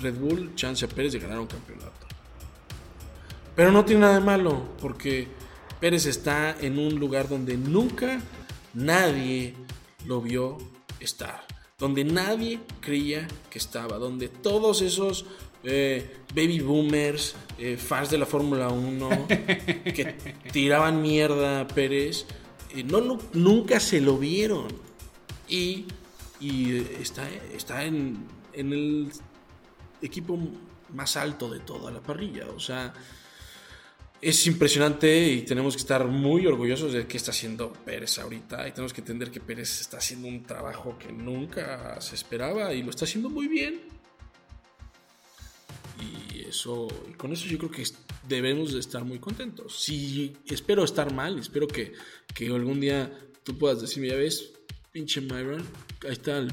Red 0.00 0.14
Bull 0.16 0.54
chance 0.54 0.84
a 0.84 0.88
Pérez 0.88 1.12
de 1.12 1.20
ganar 1.20 1.38
un 1.38 1.46
campeonato. 1.46 1.92
Pero 3.54 3.72
no 3.72 3.84
tiene 3.84 4.02
nada 4.02 4.14
de 4.14 4.20
malo, 4.20 4.68
porque 4.82 5.28
Pérez 5.80 6.04
está 6.04 6.56
en 6.60 6.78
un 6.78 6.96
lugar 6.96 7.28
donde 7.28 7.56
nunca 7.56 8.20
nadie 8.76 9.54
lo 10.06 10.20
vio 10.20 10.58
estar. 11.00 11.44
Donde 11.78 12.04
nadie 12.04 12.60
creía 12.80 13.26
que 13.50 13.58
estaba. 13.58 13.98
Donde 13.98 14.28
todos 14.28 14.82
esos 14.82 15.26
eh, 15.64 16.18
baby 16.34 16.60
boomers, 16.60 17.34
eh, 17.58 17.76
fans 17.76 18.10
de 18.10 18.18
la 18.18 18.26
Fórmula 18.26 18.68
1, 18.68 19.26
que 19.28 20.16
tiraban 20.52 21.02
mierda 21.02 21.62
a 21.62 21.66
Pérez, 21.66 22.26
eh, 22.74 22.84
no, 22.84 23.18
nunca 23.32 23.80
se 23.80 24.00
lo 24.00 24.18
vieron. 24.18 24.68
Y, 25.48 25.86
y, 26.40 26.76
está, 27.00 27.28
está 27.54 27.84
en, 27.84 28.26
en 28.52 28.72
el 28.72 29.12
equipo 30.02 30.38
más 30.94 31.16
alto 31.16 31.50
de 31.50 31.60
toda 31.60 31.90
la 31.90 32.00
parrilla. 32.00 32.46
O 32.54 32.60
sea, 32.60 32.94
es 34.20 34.46
impresionante 34.46 35.28
y 35.28 35.42
tenemos 35.42 35.74
que 35.74 35.80
estar 35.80 36.06
muy 36.06 36.46
orgullosos 36.46 36.92
de 36.92 37.06
qué 37.06 37.16
está 37.16 37.30
haciendo 37.30 37.72
Pérez 37.72 38.18
ahorita. 38.18 38.66
Y 38.66 38.72
tenemos 38.72 38.92
que 38.92 39.00
entender 39.00 39.30
que 39.30 39.40
Pérez 39.40 39.80
está 39.80 39.98
haciendo 39.98 40.28
un 40.28 40.44
trabajo 40.44 40.98
que 40.98 41.12
nunca 41.12 42.00
se 42.00 42.14
esperaba 42.14 42.72
y 42.72 42.82
lo 42.82 42.90
está 42.90 43.04
haciendo 43.04 43.28
muy 43.28 43.48
bien. 43.48 43.80
Y 46.00 46.42
eso, 46.42 46.88
con 47.16 47.32
eso 47.32 47.46
yo 47.46 47.58
creo 47.58 47.70
que 47.70 47.84
debemos 48.28 48.72
de 48.72 48.80
estar 48.80 49.04
muy 49.04 49.18
contentos. 49.18 49.82
Si 49.82 50.36
espero 50.46 50.84
estar 50.84 51.12
mal, 51.12 51.38
espero 51.38 51.66
que, 51.66 51.92
que 52.34 52.46
algún 52.46 52.80
día 52.80 53.12
tú 53.44 53.56
puedas 53.56 53.80
decirme, 53.80 54.08
ya 54.08 54.16
ves, 54.16 54.50
pinche 54.92 55.20
Myron, 55.20 55.64
ahí 56.04 56.12
está 56.12 56.38
el 56.38 56.50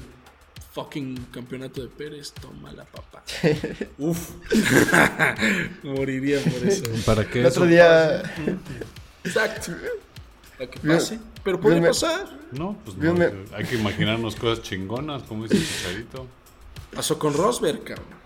fucking 0.74 1.28
campeonato 1.32 1.82
de 1.82 1.88
Pérez, 1.88 2.34
toma 2.34 2.72
la 2.72 2.84
papá. 2.86 3.24
Uf, 3.98 4.32
moriría 5.84 6.40
por 6.42 6.68
eso. 6.68 6.84
¿Para 7.06 7.28
qué 7.30 7.40
El 7.42 7.46
eso 7.46 7.60
otro 7.62 7.70
día. 7.70 8.24
Exacto. 9.24 9.72
Para 10.58 10.70
que 10.70 10.80
pase. 10.80 11.20
Pero 11.44 11.60
puede 11.60 11.76
Bien, 11.80 11.88
pasar. 11.88 12.26
No, 12.52 12.78
pues 12.86 12.98
no, 12.98 13.14
me- 13.14 13.32
hay 13.56 13.66
que 13.66 13.76
imaginarnos 13.76 14.36
cosas 14.36 14.64
chingonas, 14.64 15.24
como 15.24 15.48
dice 15.48 15.58
Chicharito. 15.64 16.28
Pasó 16.94 17.18
con 17.20 17.34
Rosberg, 17.34 17.84
cabrón. 17.84 18.23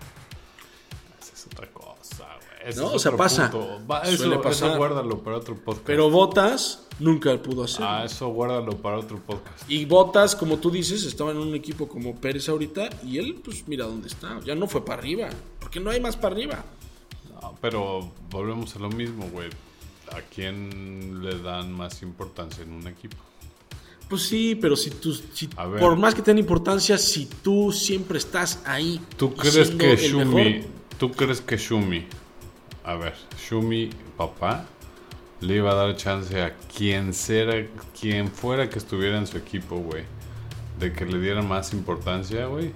Ese 2.64 2.80
No, 2.80 2.88
es 2.88 2.94
o 2.96 2.98
sea, 2.98 3.16
pasa. 3.16 3.50
punto. 3.50 3.80
Va, 3.90 4.04
Suele 4.04 4.14
eso, 4.16 4.32
eso 4.32 4.42
pasar. 4.42 4.76
guárdalo 4.76 5.18
para 5.22 5.36
otro 5.36 5.54
podcast. 5.56 5.86
Pero 5.86 6.10
Botas 6.10 6.84
nunca 6.98 7.36
pudo 7.42 7.64
hacer. 7.64 7.84
Ah, 7.84 8.04
eso 8.04 8.28
guárdalo 8.28 8.76
para 8.78 8.98
otro 8.98 9.18
podcast. 9.18 9.70
Y 9.70 9.84
Botas, 9.84 10.34
como 10.34 10.58
tú 10.58 10.70
dices, 10.70 11.04
estaba 11.04 11.30
en 11.30 11.38
un 11.38 11.54
equipo 11.54 11.88
como 11.88 12.16
Pérez 12.16 12.48
ahorita. 12.48 12.88
Y 13.04 13.18
él, 13.18 13.40
pues 13.44 13.66
mira 13.68 13.86
dónde 13.86 14.08
está. 14.08 14.40
Ya 14.44 14.54
no 14.54 14.66
fue 14.66 14.84
para 14.84 15.00
arriba. 15.00 15.28
Porque 15.60 15.78
no 15.80 15.90
hay 15.90 16.00
más 16.00 16.16
para 16.16 16.34
arriba. 16.34 16.64
No, 17.40 17.54
pero 17.60 18.10
volvemos 18.30 18.74
a 18.76 18.80
lo 18.80 18.90
mismo, 18.90 19.28
güey. 19.32 19.48
¿A 20.10 20.20
quién 20.34 21.22
le 21.22 21.38
dan 21.40 21.72
más 21.72 22.02
importancia 22.02 22.62
en 22.64 22.72
un 22.72 22.86
equipo? 22.88 23.16
Pues 24.08 24.22
sí, 24.22 24.54
pero 24.54 24.74
si 24.74 24.90
tú, 24.90 25.12
si- 25.14 25.48
por 25.48 25.96
más 25.96 26.14
que 26.14 26.22
tenga 26.22 26.40
importancia, 26.40 26.96
si 26.96 27.26
tú 27.26 27.70
siempre 27.72 28.16
estás 28.18 28.62
ahí. 28.64 28.98
¿Tú 29.18 29.34
crees 29.34 29.70
que 29.70 29.96
Shumi, 29.96 30.24
mejor, 30.24 30.70
tú 30.98 31.12
crees 31.12 31.42
que 31.42 31.58
Shumi, 31.58 32.06
a 32.88 32.96
ver, 32.96 33.14
Shumi, 33.38 33.90
papá, 34.16 34.64
le 35.40 35.56
iba 35.56 35.70
a 35.72 35.74
dar 35.74 35.94
chance 35.96 36.40
a 36.42 36.56
quien 36.74 37.12
sea, 37.12 37.66
quien 37.98 38.28
fuera 38.28 38.70
que 38.70 38.78
estuviera 38.78 39.18
en 39.18 39.26
su 39.26 39.36
equipo, 39.36 39.76
güey, 39.76 40.04
de 40.78 40.92
que 40.92 41.04
le 41.04 41.18
diera 41.20 41.42
más 41.42 41.72
importancia, 41.74 42.46
güey? 42.46 42.72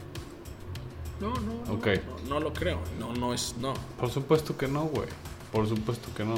No, 1.19 1.31
no, 1.35 1.65
no, 1.67 1.73
Ok. 1.73 1.87
no, 2.27 2.29
no 2.35 2.41
lo 2.41 2.53
creo. 2.53 2.79
No, 2.99 3.15
no 3.15 3.33
es, 3.33 3.55
no. 3.59 3.73
Por 3.99 4.11
supuesto 4.11 4.57
que 4.57 4.69
no, 4.69 4.85
güey. 4.85 5.09
Por 5.51 5.67
supuesto 5.69 6.09
que 6.15 6.25
no. 6.25 6.35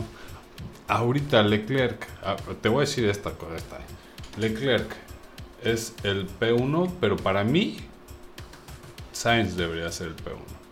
Ahorita 0.87 1.43
Leclerc, 1.43 2.07
te 2.61 2.69
voy 2.69 2.79
a 2.79 2.81
decir 2.87 3.07
esta 3.09 3.33
cosa, 3.33 3.57
esta. 3.57 3.79
Leclerc 4.39 4.95
es 5.65 5.95
el 6.05 6.29
P1, 6.29 6.93
pero 7.01 7.17
para 7.17 7.43
mí 7.43 7.79
Sainz 9.13 9.57
debería 9.57 9.91
ser 9.91 10.09
el 10.09 10.17
P1. 10.17 10.64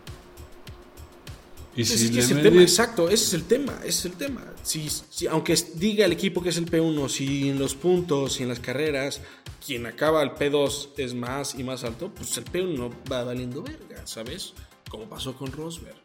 Y 1.75 1.81
Es, 1.81 1.89
si 1.89 2.07
que 2.09 2.13
le 2.15 2.19
es 2.19 2.31
el 2.31 2.41
tema, 2.43 2.61
exacto, 2.61 3.09
ese 3.09 3.25
es 3.25 3.33
el 3.33 3.43
tema, 3.45 3.73
ese 3.79 3.89
es 3.89 4.05
el 4.05 4.11
tema. 4.13 4.45
Si, 4.61 4.87
si- 4.89 5.27
aunque 5.27 5.55
diga 5.75 6.05
el 6.05 6.11
equipo 6.11 6.41
que 6.43 6.49
es 6.49 6.57
el 6.57 6.65
P1, 6.69 7.09
si 7.09 7.49
en 7.49 7.57
los 7.59 7.73
puntos 7.75 8.39
y 8.39 8.43
en 8.43 8.49
las 8.49 8.59
carreras 8.59 9.21
quien 9.65 9.85
acaba 9.85 10.21
el 10.21 10.31
P2 10.31 10.89
es 10.97 11.13
más 11.13 11.55
y 11.55 11.63
más 11.63 11.83
alto, 11.83 12.11
pues 12.13 12.37
el 12.37 12.45
P1 12.45 12.91
va 13.11 13.23
valiendo 13.23 13.63
verga, 13.63 14.05
¿sabes? 14.05 14.53
Como 14.89 15.09
pasó 15.09 15.35
con 15.35 15.51
Rosberg. 15.51 15.95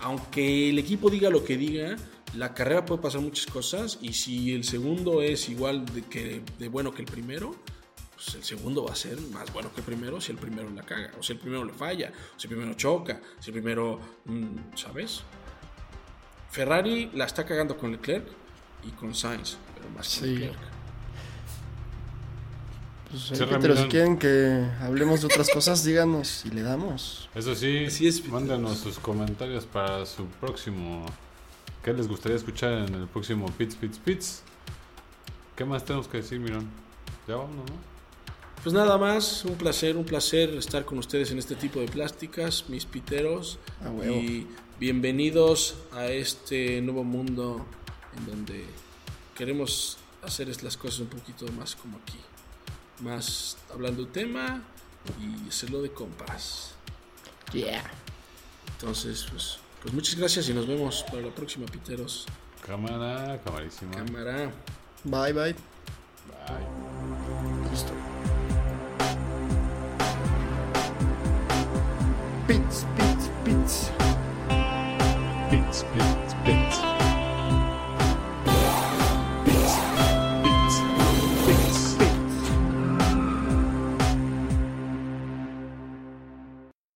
Aunque 0.00 0.70
el 0.70 0.78
equipo 0.78 1.08
diga 1.10 1.30
lo 1.30 1.44
que 1.44 1.56
diga, 1.56 1.96
la 2.36 2.52
carrera 2.52 2.84
puede 2.84 3.00
pasar 3.00 3.20
muchas 3.20 3.46
cosas 3.46 3.98
y 4.02 4.12
si 4.12 4.52
el 4.52 4.64
segundo 4.64 5.22
es 5.22 5.48
igual 5.48 5.86
de, 5.86 6.02
que, 6.02 6.42
de 6.58 6.68
bueno 6.68 6.92
que 6.92 7.02
el 7.02 7.06
primero, 7.10 7.56
pues 8.24 8.36
el 8.36 8.44
segundo 8.44 8.84
va 8.84 8.92
a 8.92 8.96
ser 8.96 9.20
más 9.32 9.52
bueno 9.52 9.70
que 9.72 9.80
el 9.80 9.86
primero 9.86 10.20
si 10.20 10.32
el 10.32 10.38
primero 10.38 10.70
la 10.70 10.82
caga, 10.82 11.10
o 11.18 11.22
si 11.22 11.32
el 11.32 11.38
primero 11.38 11.64
le 11.64 11.72
falla, 11.72 12.10
o 12.36 12.40
si 12.40 12.46
el 12.46 12.54
primero 12.54 12.74
choca, 12.74 13.20
si 13.38 13.50
el 13.50 13.54
primero, 13.54 14.00
mm, 14.24 14.76
¿sabes? 14.76 15.22
Ferrari 16.50 17.10
la 17.14 17.24
está 17.26 17.44
cagando 17.44 17.76
con 17.76 17.92
Leclerc 17.92 18.26
y 18.84 18.90
con 18.92 19.14
Sainz, 19.14 19.56
pero 19.76 19.88
más 19.90 20.08
con 20.18 20.28
Sí. 20.28 20.36
Leclerc. 20.36 20.58
Pues, 23.10 23.48
Ramiro. 23.48 23.76
si 23.76 23.84
quieren 23.88 24.18
que 24.18 24.66
hablemos 24.80 25.20
de 25.20 25.26
otras 25.26 25.48
cosas, 25.50 25.84
díganos 25.84 26.44
y 26.46 26.50
le 26.50 26.62
damos. 26.62 27.28
Eso 27.34 27.54
sí, 27.54 27.84
Así 27.86 28.08
es, 28.08 28.26
mándanos 28.26 28.78
sus 28.78 28.98
comentarios 28.98 29.66
para 29.66 30.04
su 30.06 30.26
próximo. 30.26 31.06
¿Qué 31.82 31.92
les 31.92 32.08
gustaría 32.08 32.36
escuchar 32.36 32.72
en 32.72 32.94
el 32.94 33.06
próximo 33.06 33.46
Pits, 33.52 33.76
Pits, 33.76 33.98
Pits? 33.98 34.42
¿Qué 35.54 35.64
más 35.64 35.84
tenemos 35.84 36.08
que 36.08 36.16
decir, 36.16 36.40
Mirón? 36.40 36.68
Ya 37.28 37.36
vámonos, 37.36 37.70
¿no? 37.70 37.93
Pues 38.64 38.72
nada 38.72 38.96
más, 38.96 39.44
un 39.44 39.56
placer, 39.56 39.94
un 39.94 40.06
placer 40.06 40.48
estar 40.54 40.86
con 40.86 40.96
ustedes 40.96 41.30
en 41.30 41.38
este 41.38 41.54
tipo 41.54 41.80
de 41.80 41.86
plásticas, 41.86 42.64
mis 42.68 42.86
piteros. 42.86 43.58
A 43.84 43.90
huevo. 43.90 44.16
Y 44.16 44.46
bienvenidos 44.80 45.74
a 45.92 46.06
este 46.06 46.80
nuevo 46.80 47.04
mundo 47.04 47.66
en 48.16 48.24
donde 48.24 48.64
queremos 49.36 49.98
hacer 50.22 50.48
las 50.62 50.78
cosas 50.78 51.00
un 51.00 51.08
poquito 51.08 51.46
más 51.52 51.76
como 51.76 51.98
aquí. 51.98 52.18
Más 53.00 53.58
hablando 53.70 54.06
de 54.06 54.10
tema 54.10 54.62
y 55.20 55.46
hacerlo 55.46 55.82
de 55.82 55.90
compas. 55.90 56.70
Yeah. 57.52 57.84
Entonces, 58.78 59.26
pues, 59.30 59.58
pues 59.82 59.92
muchas 59.92 60.14
gracias 60.14 60.48
y 60.48 60.54
nos 60.54 60.66
vemos 60.66 61.04
para 61.10 61.20
la 61.20 61.34
próxima, 61.34 61.66
piteros. 61.66 62.24
Cámara, 62.66 63.38
camarísima. 63.44 63.90
Cámara. 63.90 64.50
Bye, 65.04 65.34
bye. 65.34 65.54
Bye. 66.48 67.63
split. 75.74 76.23